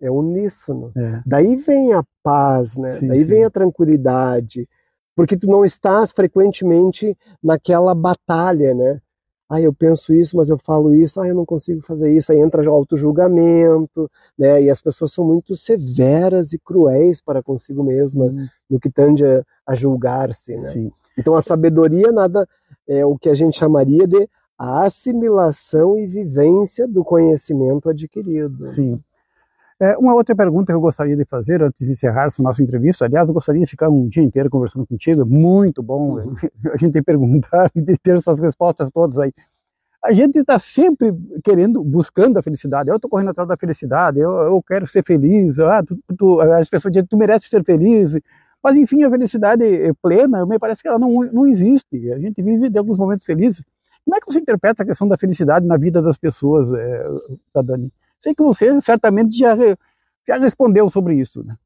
é 0.00 0.10
uníssono. 0.10 0.90
É. 0.96 1.22
Daí 1.24 1.54
vem 1.56 1.92
a 1.92 2.02
paz, 2.22 2.76
né? 2.76 2.98
Sim, 2.98 3.08
Daí 3.08 3.20
sim. 3.20 3.26
vem 3.26 3.44
a 3.44 3.50
tranquilidade, 3.50 4.68
porque 5.14 5.36
tu 5.36 5.46
não 5.46 5.64
estás 5.64 6.10
frequentemente 6.12 7.16
naquela 7.42 7.94
batalha, 7.94 8.74
né? 8.74 9.00
Ah, 9.52 9.60
eu 9.60 9.70
penso 9.70 10.14
isso, 10.14 10.34
mas 10.34 10.48
eu 10.48 10.56
falo 10.56 10.94
isso, 10.94 11.20
ah, 11.20 11.28
eu 11.28 11.34
não 11.34 11.44
consigo 11.44 11.82
fazer 11.82 12.10
isso. 12.10 12.32
Aí 12.32 12.40
entra 12.40 12.62
o 12.62 12.74
auto-julgamento, 12.74 14.10
né? 14.38 14.62
E 14.62 14.70
as 14.70 14.80
pessoas 14.80 15.12
são 15.12 15.26
muito 15.26 15.54
severas 15.54 16.54
e 16.54 16.58
cruéis 16.58 17.20
para 17.20 17.42
consigo 17.42 17.84
mesma 17.84 18.32
no 18.70 18.80
que 18.80 18.88
tende 18.88 19.26
a, 19.26 19.44
a 19.66 19.74
julgar-se, 19.74 20.52
né? 20.52 20.58
sim. 20.60 20.92
Então 21.18 21.34
a 21.34 21.42
sabedoria 21.42 22.10
nada 22.10 22.48
é 22.88 23.04
o 23.04 23.18
que 23.18 23.28
a 23.28 23.34
gente 23.34 23.58
chamaria 23.58 24.06
de 24.06 24.26
a 24.56 24.84
assimilação 24.84 25.98
e 25.98 26.06
vivência 26.06 26.88
do 26.88 27.04
conhecimento 27.04 27.90
adquirido. 27.90 28.64
Sim. 28.64 28.98
É, 29.82 29.98
uma 29.98 30.14
outra 30.14 30.32
pergunta 30.32 30.66
que 30.66 30.76
eu 30.76 30.80
gostaria 30.80 31.16
de 31.16 31.24
fazer 31.24 31.60
antes 31.60 31.84
de 31.84 31.92
encerrar 31.92 32.26
essa 32.26 32.40
nossa 32.40 32.62
entrevista, 32.62 33.04
aliás, 33.04 33.28
eu 33.28 33.34
gostaria 33.34 33.64
de 33.64 33.68
ficar 33.68 33.88
um 33.88 34.06
dia 34.06 34.22
inteiro 34.22 34.48
conversando 34.48 34.86
contigo, 34.86 35.26
muito 35.26 35.82
bom 35.82 36.20
Uhum. 36.20 36.34
a 36.72 36.76
gente 36.76 37.02
perguntar 37.02 37.68
e 37.74 37.98
ter 37.98 38.16
essas 38.16 38.38
respostas 38.38 38.92
todas 38.92 39.18
aí. 39.18 39.32
A 40.04 40.12
gente 40.12 40.38
está 40.38 40.56
sempre 40.56 41.12
querendo, 41.42 41.82
buscando 41.82 42.38
a 42.38 42.42
felicidade. 42.42 42.90
Eu 42.90 42.96
estou 42.96 43.10
correndo 43.10 43.30
atrás 43.30 43.48
da 43.48 43.56
felicidade, 43.56 44.20
eu, 44.20 44.30
eu 44.30 44.62
quero 44.62 44.86
ser 44.86 45.04
feliz. 45.04 45.58
Ah, 45.58 45.82
tu, 45.82 45.98
tu, 46.16 46.40
as 46.40 46.68
pessoas 46.68 46.92
dizem, 46.92 47.06
tu 47.08 47.16
merece 47.16 47.48
ser 47.48 47.64
feliz. 47.64 48.16
Mas, 48.62 48.76
enfim, 48.76 49.02
a 49.02 49.10
felicidade 49.10 49.64
é 49.64 49.92
plena, 50.00 50.46
me 50.46 50.60
parece 50.60 50.80
que 50.80 50.88
ela 50.88 50.98
não, 50.98 51.24
não 51.32 51.44
existe. 51.44 52.12
A 52.12 52.18
gente 52.20 52.40
vive 52.40 52.70
de 52.70 52.78
alguns 52.78 52.98
momentos 52.98 53.26
felizes. 53.26 53.64
Como 54.04 54.16
é 54.16 54.20
que 54.20 54.26
você 54.32 54.38
interpreta 54.38 54.84
a 54.84 54.86
questão 54.86 55.08
da 55.08 55.18
felicidade 55.18 55.66
na 55.66 55.76
vida 55.76 56.00
das 56.00 56.16
pessoas, 56.16 56.72
é, 56.72 57.04
Dani? 57.64 57.92
Sei 58.22 58.34
que 58.34 58.42
você 58.42 58.80
certamente 58.80 59.36
já, 59.36 59.56
já 60.26 60.36
respondeu 60.38 60.88
sobre 60.88 61.16
isso, 61.16 61.42
né? 61.44 61.56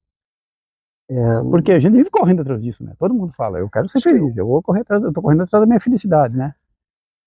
É, 1.08 1.40
Porque 1.50 1.70
a 1.72 1.78
gente 1.78 1.92
vive 1.92 2.10
correndo 2.10 2.40
atrás 2.42 2.60
disso, 2.60 2.82
né? 2.82 2.94
Todo 2.98 3.14
mundo 3.14 3.32
fala, 3.32 3.58
eu 3.58 3.70
quero 3.70 3.86
ser 3.86 4.00
feliz, 4.00 4.36
eu 4.36 4.46
vou 4.46 4.62
correr 4.62 4.80
atrás, 4.80 5.02
eu 5.02 5.12
tô 5.12 5.22
correndo 5.22 5.42
atrás 5.42 5.62
da 5.62 5.66
minha 5.66 5.78
felicidade, 5.78 6.36
né? 6.36 6.54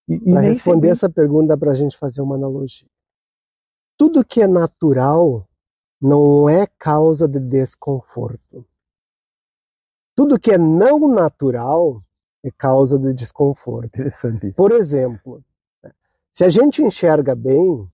Para 0.08 0.42
responder 0.42 0.88
sempre- 0.88 0.90
essa 0.90 1.10
pergunta, 1.10 1.56
para 1.58 1.72
a 1.72 1.76
gente 1.76 1.96
fazer 1.98 2.22
uma 2.22 2.36
analogia. 2.36 2.88
Tudo 3.96 4.26
que 4.26 4.42
é 4.42 4.48
natural 4.48 5.48
não 6.02 6.50
é 6.50 6.66
causa 6.78 7.28
de 7.28 7.40
desconforto. 7.40 8.66
Tudo 10.16 10.40
que 10.40 10.52
é 10.52 10.58
não 10.58 11.08
natural 11.08 12.02
é 12.44 12.50
causa 12.52 12.98
de 12.98 13.14
desconforto. 13.14 13.86
Interessante 13.86 14.48
isso. 14.48 14.56
Por 14.56 14.72
exemplo, 14.72 15.44
né, 15.84 15.92
se 16.32 16.44
a 16.44 16.50
gente 16.50 16.82
enxerga 16.82 17.36
bem, 17.36 17.88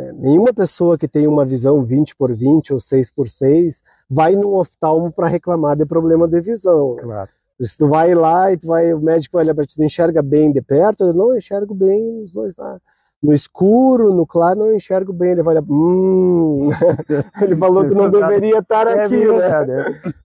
né, 0.00 0.12
nenhuma 0.18 0.52
pessoa 0.52 0.96
que 0.98 1.06
tem 1.08 1.26
uma 1.26 1.44
visão 1.44 1.82
20 1.84 2.16
por 2.16 2.32
20 2.34 2.72
ou 2.72 2.80
6 2.80 3.10
por 3.10 3.28
6 3.28 3.82
vai 4.08 4.34
num 4.34 4.54
oftalmo 4.54 5.12
para 5.12 5.28
reclamar 5.28 5.76
de 5.76 5.84
problema 5.86 6.26
de 6.26 6.40
visão. 6.40 6.94
né? 6.96 7.02
Claro. 7.02 7.30
Se 7.62 7.76
tu 7.76 7.88
vai 7.88 8.14
lá 8.14 8.50
e 8.50 8.56
tu 8.56 8.66
vai, 8.68 8.94
o 8.94 9.00
médico 9.00 9.36
vai 9.36 9.44
olhar 9.44 9.54
para 9.54 9.66
ti, 9.66 9.76
tu 9.76 9.82
enxerga 9.84 10.22
bem 10.22 10.50
de 10.50 10.62
perto? 10.62 11.04
Eu 11.04 11.12
não 11.12 11.36
enxergo 11.36 11.74
bem 11.74 12.02
nos 12.20 12.32
dois 12.32 12.56
lados. 12.56 12.80
No 13.22 13.34
escuro, 13.34 14.14
no 14.14 14.26
claro, 14.26 14.60
não 14.60 14.74
enxergo 14.74 15.12
bem. 15.12 15.32
Ele 15.32 15.42
vai 15.42 15.54
olhar, 15.56 15.64
hum, 15.68 16.70
ele 17.42 17.54
falou 17.56 17.86
que 17.86 17.94
não 17.94 18.10
deveria 18.10 18.60
estar 18.60 18.86
É 18.86 19.04
aqui, 19.04 19.14
né? 19.18 19.26
verdade, 19.26 19.72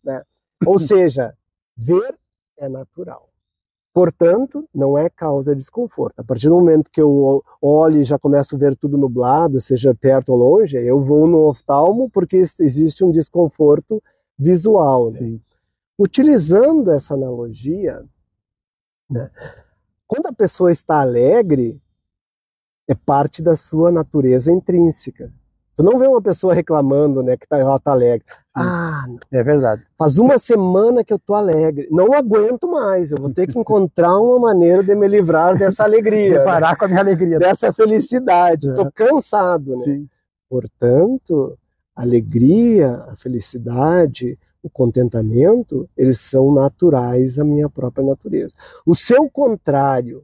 é. 0.07 0.23
Ou 0.65 0.79
seja, 0.79 1.33
ver 1.75 2.15
é 2.57 2.69
natural. 2.69 3.27
Portanto, 3.95 4.67
não 4.75 4.97
é 4.97 5.09
causa 5.09 5.55
de 5.55 5.61
desconforto. 5.61 6.19
A 6.19 6.23
partir 6.23 6.49
do 6.49 6.55
momento 6.55 6.91
que 6.91 6.99
eu 6.99 7.41
olho 7.61 8.01
e 8.01 8.03
já 8.03 8.19
começo 8.19 8.53
a 8.53 8.59
ver 8.59 8.75
tudo 8.75 8.97
nublado, 8.97 9.61
seja 9.61 9.95
perto 9.95 10.33
ou 10.33 10.37
longe, 10.37 10.77
eu 10.77 10.99
vou 11.01 11.25
no 11.25 11.47
oftalmo 11.47 12.09
porque 12.09 12.35
existe 12.35 13.05
um 13.05 13.09
desconforto 13.09 14.03
visual. 14.37 15.11
Né? 15.11 15.39
Utilizando 15.97 16.91
essa 16.91 17.13
analogia, 17.13 18.03
né, 19.09 19.31
quando 20.05 20.25
a 20.25 20.33
pessoa 20.33 20.73
está 20.73 20.99
alegre, 20.99 21.81
é 22.89 22.93
parte 22.93 23.41
da 23.41 23.55
sua 23.55 23.93
natureza 23.93 24.51
intrínseca. 24.51 25.31
Tu 25.75 25.83
não 25.83 25.97
vê 25.99 26.07
uma 26.07 26.21
pessoa 26.21 26.53
reclamando, 26.53 27.21
né, 27.21 27.35
que 27.35 27.45
tá, 27.47 27.57
ela 27.57 27.79
tá 27.79 27.91
alegre. 27.91 28.25
Ah, 28.53 29.05
É 29.31 29.43
verdade. 29.43 29.83
faz 29.97 30.17
uma 30.17 30.39
semana 30.39 31.03
que 31.03 31.11
eu 31.13 31.19
tô 31.19 31.33
alegre. 31.33 31.87
Não 31.91 32.13
aguento 32.13 32.67
mais. 32.69 33.11
Eu 33.11 33.17
vou 33.19 33.29
ter 33.33 33.47
que 33.47 33.59
encontrar 33.59 34.17
uma 34.17 34.39
maneira 34.39 34.81
de 34.83 34.95
me 34.95 35.07
livrar 35.07 35.57
dessa 35.57 35.83
alegria, 35.83 36.39
né, 36.39 36.45
Parar 36.45 36.77
com 36.77 36.85
a 36.85 36.87
minha 36.87 37.01
alegria. 37.01 37.37
dessa 37.39 37.73
felicidade. 37.73 38.69
É. 38.69 38.73
Tô 38.73 38.89
cansado, 38.91 39.75
né? 39.75 39.83
Sim. 39.83 40.09
Portanto, 40.49 41.57
a 41.95 42.01
alegria, 42.03 43.03
a 43.09 43.15
felicidade, 43.17 44.39
o 44.63 44.69
contentamento, 44.69 45.87
eles 45.97 46.19
são 46.19 46.53
naturais 46.53 47.37
à 47.37 47.43
minha 47.43 47.69
própria 47.69 48.05
natureza. 48.05 48.53
O 48.85 48.95
seu 48.95 49.29
contrário, 49.29 50.23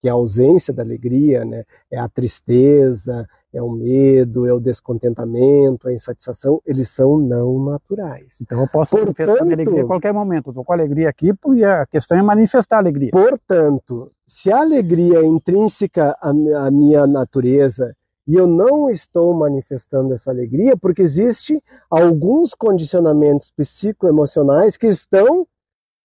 que 0.00 0.08
é 0.08 0.10
a 0.10 0.14
ausência 0.14 0.72
da 0.72 0.82
alegria, 0.82 1.44
né, 1.44 1.64
é 1.90 1.98
a 1.98 2.08
tristeza, 2.08 3.28
é 3.54 3.62
o 3.62 3.70
medo, 3.70 4.46
é 4.46 4.52
o 4.52 4.60
descontentamento, 4.60 5.88
a 5.88 5.92
insatisfação, 5.92 6.60
eles 6.66 6.88
são 6.88 7.16
não 7.18 7.64
naturais. 7.64 8.38
Então 8.42 8.60
eu 8.60 8.68
posso 8.68 8.90
Portanto- 8.96 9.16
manifestar 9.18 9.44
minha 9.44 9.54
alegria 9.54 9.82
a 9.82 9.86
qualquer 9.86 10.12
momento. 10.12 10.50
Eu 10.50 10.54
tô 10.54 10.64
com 10.64 10.72
alegria 10.72 11.08
aqui, 11.08 11.32
porque 11.32 11.64
a 11.64 11.86
questão 11.86 12.18
é 12.18 12.22
manifestar 12.22 12.76
a 12.76 12.78
alegria. 12.80 13.10
Portanto, 13.12 14.10
se 14.26 14.50
a 14.50 14.60
alegria 14.60 15.20
é 15.20 15.24
intrínseca 15.24 16.16
à 16.20 16.70
minha 16.70 17.06
natureza 17.06 17.94
e 18.26 18.34
eu 18.36 18.46
não 18.46 18.88
estou 18.90 19.34
manifestando 19.34 20.14
essa 20.14 20.30
alegria, 20.30 20.76
porque 20.76 21.02
existe 21.02 21.62
alguns 21.90 22.54
condicionamentos 22.54 23.50
psicoemocionais 23.50 24.76
que 24.76 24.86
estão 24.86 25.46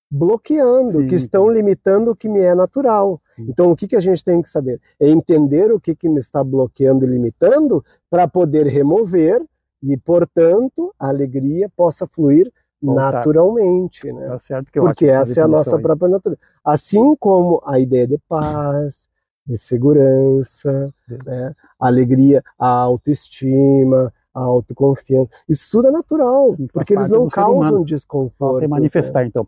bloqueando, 0.10 0.92
Sim, 0.92 1.08
que 1.08 1.16
estão 1.16 1.50
limitando 1.50 2.12
o 2.12 2.16
que 2.16 2.28
me 2.28 2.40
é 2.40 2.56
natural. 2.56 3.22
Sim. 3.28 3.46
Então, 3.50 3.72
o 3.72 3.76
que, 3.76 3.88
que 3.88 3.96
a 3.96 4.00
gente 4.00 4.24
tem 4.24 4.42
que 4.42 4.50
saber? 4.50 4.82
É 5.00 5.08
entender 5.08 5.72
o 5.72 5.80
que, 5.80 5.96
que 5.96 6.10
me 6.10 6.20
está 6.20 6.44
bloqueando 6.44 7.06
e 7.06 7.08
limitando 7.08 7.84
para 8.10 8.28
poder 8.28 8.66
remover 8.66 9.44
e, 9.84 9.96
portanto, 9.96 10.94
a 11.00 11.10
alegria 11.10 11.70
possa 11.70 12.08
fluir 12.08 12.52
Voltar. 12.82 13.12
naturalmente. 13.12 14.12
Né? 14.12 14.28
Tá 14.28 14.40
certo 14.40 14.72
que 14.72 14.80
eu 14.80 14.84
porque 14.84 15.06
essa 15.06 15.40
é 15.40 15.44
a 15.44 15.48
nossa 15.48 15.76
aí. 15.76 15.82
própria 15.82 16.10
natureza. 16.10 16.42
Assim 16.64 17.16
como 17.16 17.62
a 17.66 17.80
ideia 17.80 18.08
de 18.08 18.18
paz, 18.28 19.08
de 19.46 19.58
segurança, 19.58 20.94
né, 21.26 21.56
a 21.80 21.88
alegria, 21.88 22.44
a 22.58 22.68
autoestima, 22.68 24.14
a 24.34 24.42
autoconfiança, 24.42 25.30
isso 25.48 25.70
tudo 25.72 25.88
é 25.88 25.92
natural, 25.92 26.54
Sim, 26.56 26.68
porque 26.68 26.94
eles 26.94 27.10
não 27.10 27.28
causam 27.28 27.84
desconforto. 27.84 28.60
É 28.60 28.62
né? 28.62 28.68
manifestar, 28.68 29.26
então. 29.26 29.48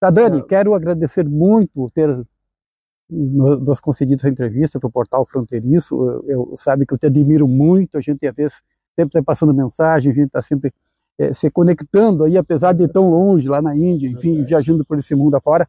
Tá, 0.00 0.10
Dani, 0.10 0.38
É. 0.38 0.42
quero 0.42 0.74
agradecer 0.74 1.26
muito 1.28 1.90
ter 1.94 2.08
no- 3.08 3.58
nos 3.60 3.80
concedido 3.80 4.16
essa 4.20 4.28
entrevista 4.28 4.78
para 4.80 4.88
o 4.88 4.92
Portal 4.92 5.24
Fronteiriço. 5.26 5.94
Eu, 6.26 6.50
eu 6.50 6.56
sabe 6.56 6.84
que 6.84 6.92
eu 6.94 6.98
te 6.98 7.06
admiro 7.06 7.46
muito, 7.48 7.96
a 7.96 8.00
gente 8.00 8.26
às 8.26 8.34
vezes 8.34 8.62
sempre 8.94 9.18
está 9.18 9.22
passando 9.22 9.54
mensagem, 9.54 10.10
a 10.10 10.14
gente 10.14 10.26
está 10.26 10.42
sempre 10.42 10.72
eh, 11.18 11.32
se 11.32 11.50
conectando 11.50 12.24
aí, 12.24 12.36
apesar 12.36 12.72
de 12.74 12.86
tão 12.88 13.08
longe, 13.10 13.48
lá 13.48 13.62
na 13.62 13.74
Índia, 13.76 14.08
enfim, 14.08 14.44
viajando 14.44 14.84
por 14.84 14.98
esse 14.98 15.14
mundo 15.14 15.34
afora. 15.36 15.66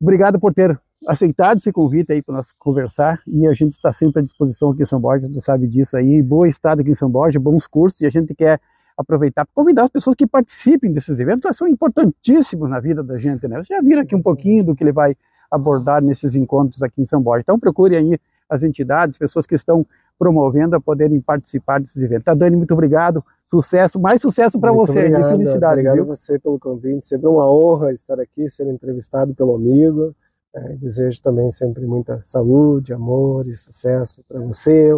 Obrigado 0.00 0.38
por 0.38 0.52
ter 0.52 0.78
aceitado 1.06 1.58
esse 1.58 1.72
convite 1.72 2.12
aí 2.12 2.22
para 2.22 2.36
nós 2.36 2.52
conversar 2.58 3.22
e 3.26 3.46
a 3.46 3.54
gente 3.54 3.72
está 3.74 3.92
sempre 3.92 4.20
à 4.20 4.24
disposição 4.24 4.70
aqui 4.70 4.82
em 4.82 4.86
São 4.86 5.00
Borja, 5.00 5.28
tu 5.32 5.40
sabe 5.40 5.66
disso 5.66 5.96
aí, 5.96 6.22
boa 6.22 6.48
estada 6.48 6.82
aqui 6.82 6.90
em 6.90 6.94
São 6.94 7.08
Borja, 7.08 7.38
bons 7.40 7.66
cursos 7.66 8.00
e 8.00 8.06
a 8.06 8.10
gente 8.10 8.34
quer 8.34 8.60
aproveitar 8.96 9.44
para 9.44 9.54
convidar 9.54 9.84
as 9.84 9.90
pessoas 9.90 10.16
que 10.16 10.26
participem 10.26 10.92
desses 10.92 11.18
eventos, 11.18 11.56
são 11.56 11.68
importantíssimos 11.68 12.68
na 12.68 12.80
vida 12.80 13.02
da 13.02 13.18
gente, 13.18 13.46
né? 13.46 13.56
Vocês 13.56 13.68
já 13.68 13.80
viram 13.80 14.02
aqui 14.02 14.14
um 14.14 14.22
pouquinho 14.22 14.64
do 14.64 14.74
que 14.74 14.82
ele 14.82 14.92
vai 14.92 15.16
abordar 15.50 16.02
nesses 16.02 16.34
encontros 16.34 16.82
aqui 16.82 17.02
em 17.02 17.04
São 17.04 17.20
Borja. 17.20 17.42
Então 17.42 17.58
procure 17.58 17.96
aí 17.96 18.18
as 18.48 18.62
entidades, 18.62 19.18
pessoas 19.18 19.46
que 19.46 19.54
estão 19.54 19.86
promovendo 20.18 20.76
a 20.76 20.80
poderem 20.80 21.20
participar 21.20 21.80
desses 21.80 22.00
eventos. 22.00 22.24
Tá, 22.24 22.34
Dani, 22.34 22.56
muito 22.56 22.72
obrigado. 22.72 23.22
Sucesso, 23.46 24.00
mais 24.00 24.20
sucesso 24.20 24.58
para 24.58 24.72
você, 24.72 24.98
obrigado, 24.98 25.22
de 25.22 25.28
felicidade. 25.30 25.72
Obrigado 25.74 25.94
viu? 25.94 26.04
a 26.04 26.16
você 26.16 26.38
pelo 26.38 26.58
convite, 26.58 27.04
sempre 27.04 27.28
uma 27.28 27.50
honra 27.50 27.92
estar 27.92 28.18
aqui, 28.18 28.48
ser 28.48 28.66
entrevistado 28.66 29.34
pelo 29.34 29.54
amigo. 29.54 30.14
É, 30.54 30.72
desejo 30.76 31.20
também 31.22 31.52
sempre 31.52 31.84
muita 31.84 32.22
saúde, 32.22 32.92
amor 32.92 33.46
e 33.46 33.56
sucesso 33.56 34.22
para 34.26 34.40
você, 34.40 34.90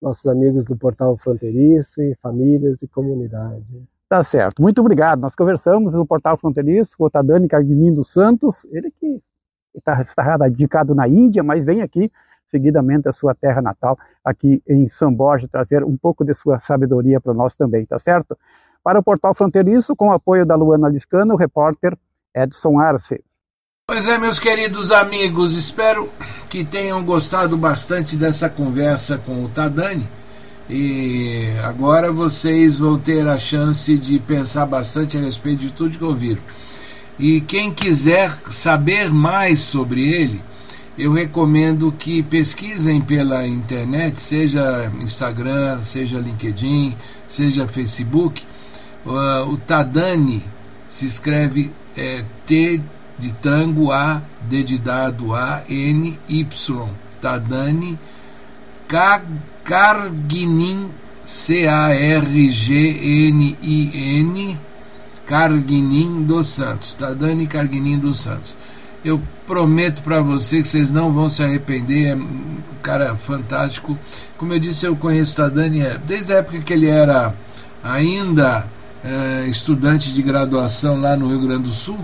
nossos 0.00 0.26
amigos 0.26 0.64
do 0.64 0.76
Portal 0.76 1.16
Fronteiriço 1.16 2.02
e 2.02 2.14
famílias 2.16 2.82
e 2.82 2.88
comunidade. 2.88 3.64
Tá 4.08 4.22
certo, 4.22 4.62
muito 4.62 4.80
obrigado. 4.80 5.20
Nós 5.20 5.34
conversamos 5.34 5.94
no 5.94 6.06
Portal 6.06 6.38
Fronteiriço 6.38 6.96
com 6.96 7.04
o 7.04 7.10
Tadani 7.10 7.48
Carguinin 7.48 7.92
dos 7.92 8.12
Santos, 8.12 8.64
ele 8.70 8.90
que 8.90 9.20
está, 9.74 10.00
está 10.00 10.22
radicado 10.22 10.94
na 10.94 11.08
Índia, 11.08 11.42
mas 11.42 11.64
vem 11.64 11.82
aqui 11.82 12.10
seguidamente 12.46 13.08
a 13.08 13.12
sua 13.12 13.34
terra 13.34 13.60
natal, 13.60 13.98
aqui 14.24 14.62
em 14.68 14.86
São 14.88 15.12
Borja, 15.12 15.48
trazer 15.48 15.82
um 15.82 15.96
pouco 15.96 16.24
de 16.24 16.34
sua 16.34 16.58
sabedoria 16.60 17.20
para 17.20 17.34
nós 17.34 17.56
também, 17.56 17.84
tá 17.84 17.98
certo? 17.98 18.38
Para 18.82 19.00
o 19.00 19.02
Portal 19.02 19.34
Fronteiriço, 19.34 19.96
com 19.96 20.08
o 20.08 20.12
apoio 20.12 20.46
da 20.46 20.54
Luana 20.54 20.88
Liscano, 20.88 21.34
o 21.34 21.36
repórter 21.36 21.98
Edson 22.34 22.78
Arce. 22.78 23.22
Pois 23.88 24.08
é, 24.08 24.18
meus 24.18 24.40
queridos 24.40 24.90
amigos, 24.90 25.56
espero 25.56 26.10
que 26.50 26.64
tenham 26.64 27.04
gostado 27.04 27.56
bastante 27.56 28.16
dessa 28.16 28.48
conversa 28.48 29.16
com 29.16 29.44
o 29.44 29.48
Tadani. 29.48 30.08
E 30.68 31.52
agora 31.62 32.10
vocês 32.10 32.78
vão 32.78 32.98
ter 32.98 33.28
a 33.28 33.38
chance 33.38 33.96
de 33.96 34.18
pensar 34.18 34.66
bastante 34.66 35.16
a 35.16 35.20
respeito 35.20 35.60
de 35.60 35.70
tudo 35.70 35.96
que 35.96 36.02
ouviram. 36.02 36.42
E 37.16 37.40
quem 37.42 37.72
quiser 37.72 38.36
saber 38.50 39.08
mais 39.08 39.60
sobre 39.60 40.00
ele, 40.12 40.42
eu 40.98 41.12
recomendo 41.12 41.94
que 41.96 42.24
pesquisem 42.24 43.00
pela 43.00 43.46
internet, 43.46 44.20
seja 44.20 44.90
Instagram, 45.00 45.84
seja 45.84 46.18
LinkedIn, 46.18 46.96
seja 47.28 47.68
Facebook. 47.68 48.42
Uh, 49.06 49.48
o 49.48 49.56
Tadani 49.56 50.42
se 50.90 51.06
escreve 51.06 51.70
é, 51.96 52.24
T 52.44 52.82
de 53.18 53.32
tango 53.32 53.90
A, 53.92 54.22
D 54.42 54.62
de 54.62 54.78
dado 54.78 55.34
A, 55.34 55.62
N, 55.68 56.18
Y. 56.28 56.88
Tadani 57.20 57.98
Carguinin, 59.64 60.90
C-A-R-G-N-I-N, 61.24 61.86
Carguinin 65.26 66.22
dos 66.22 66.50
Santos. 66.50 66.94
Tadani 66.94 67.46
Carguinin 67.46 67.98
dos 67.98 68.20
Santos. 68.20 68.56
Eu 69.04 69.20
prometo 69.46 70.02
para 70.02 70.20
você 70.20 70.62
que 70.62 70.68
vocês 70.68 70.90
não 70.90 71.12
vão 71.12 71.28
se 71.28 71.42
arrepender. 71.42 72.10
É 72.10 72.14
um 72.14 72.58
cara 72.82 73.16
fantástico. 73.16 73.98
Como 74.36 74.52
eu 74.52 74.58
disse, 74.60 74.86
eu 74.86 74.94
conheço 74.94 75.36
Tadani 75.36 75.80
desde 76.06 76.32
a 76.32 76.36
época 76.36 76.60
que 76.60 76.72
ele 76.72 76.88
era 76.88 77.34
ainda 77.82 78.66
é, 79.04 79.46
estudante 79.48 80.12
de 80.12 80.22
graduação 80.22 81.00
lá 81.00 81.16
no 81.16 81.28
Rio 81.28 81.40
Grande 81.40 81.64
do 81.64 81.70
Sul 81.70 81.98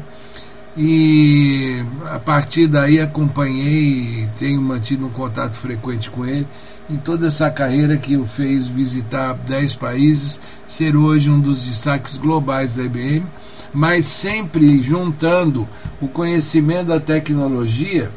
e 0.77 1.85
a 2.11 2.19
partir 2.19 2.67
daí 2.67 3.01
acompanhei 3.01 4.25
e 4.25 4.29
tenho 4.39 4.61
mantido 4.61 5.07
um 5.07 5.11
contato 5.11 5.55
frequente 5.55 6.11
com 6.11 6.25
ele 6.25 6.47
em 6.91 6.97
toda 6.97 7.27
essa 7.27 7.51
carreira 7.51 7.97
que 7.97 8.17
o 8.17 8.27
fez 8.27 8.67
visitar 8.67 9.35
10 9.35 9.77
países, 9.77 10.41
ser 10.67 10.97
hoje 10.97 11.31
um 11.31 11.41
dos 11.41 11.65
destaques 11.65 12.17
globais 12.17 12.75
da 12.75 12.83
IBM, 12.83 13.25
mas 13.73 14.07
sempre 14.07 14.81
juntando 14.81 15.67
o 16.01 16.09
conhecimento 16.09 16.89
da 16.89 17.01
tecnologia 17.01 18.11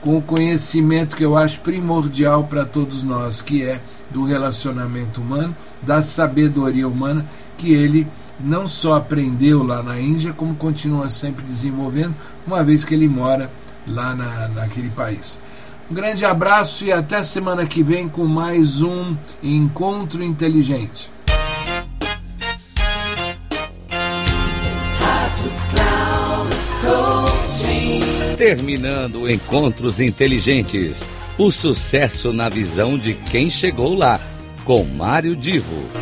com 0.00 0.16
o 0.16 0.22
conhecimento 0.22 1.16
que 1.16 1.24
eu 1.24 1.36
acho 1.36 1.60
primordial 1.60 2.44
para 2.44 2.64
todos 2.64 3.02
nós, 3.02 3.40
que 3.40 3.62
é 3.62 3.80
do 4.10 4.24
relacionamento 4.24 5.20
humano, 5.20 5.54
da 5.80 6.02
sabedoria 6.02 6.88
humana 6.88 7.24
que 7.56 7.72
ele 7.72 8.06
não 8.42 8.66
só 8.66 8.96
aprendeu 8.96 9.62
lá 9.62 9.82
na 9.82 10.00
Índia, 10.00 10.32
como 10.32 10.54
continua 10.54 11.08
sempre 11.08 11.44
desenvolvendo, 11.44 12.14
uma 12.46 12.62
vez 12.64 12.84
que 12.84 12.94
ele 12.94 13.08
mora 13.08 13.50
lá 13.86 14.14
na, 14.14 14.48
naquele 14.48 14.90
país. 14.90 15.40
Um 15.90 15.94
grande 15.94 16.24
abraço 16.24 16.84
e 16.84 16.92
até 16.92 17.22
semana 17.22 17.66
que 17.66 17.82
vem 17.82 18.08
com 18.08 18.24
mais 18.24 18.80
um 18.82 19.16
Encontro 19.42 20.22
Inteligente. 20.22 21.10
Terminando 28.36 29.30
Encontros 29.30 30.00
Inteligentes. 30.00 31.06
O 31.38 31.50
sucesso 31.50 32.32
na 32.32 32.48
visão 32.48 32.98
de 32.98 33.14
quem 33.14 33.48
chegou 33.48 33.94
lá, 33.94 34.20
com 34.64 34.84
Mário 34.84 35.36
Divo. 35.36 36.01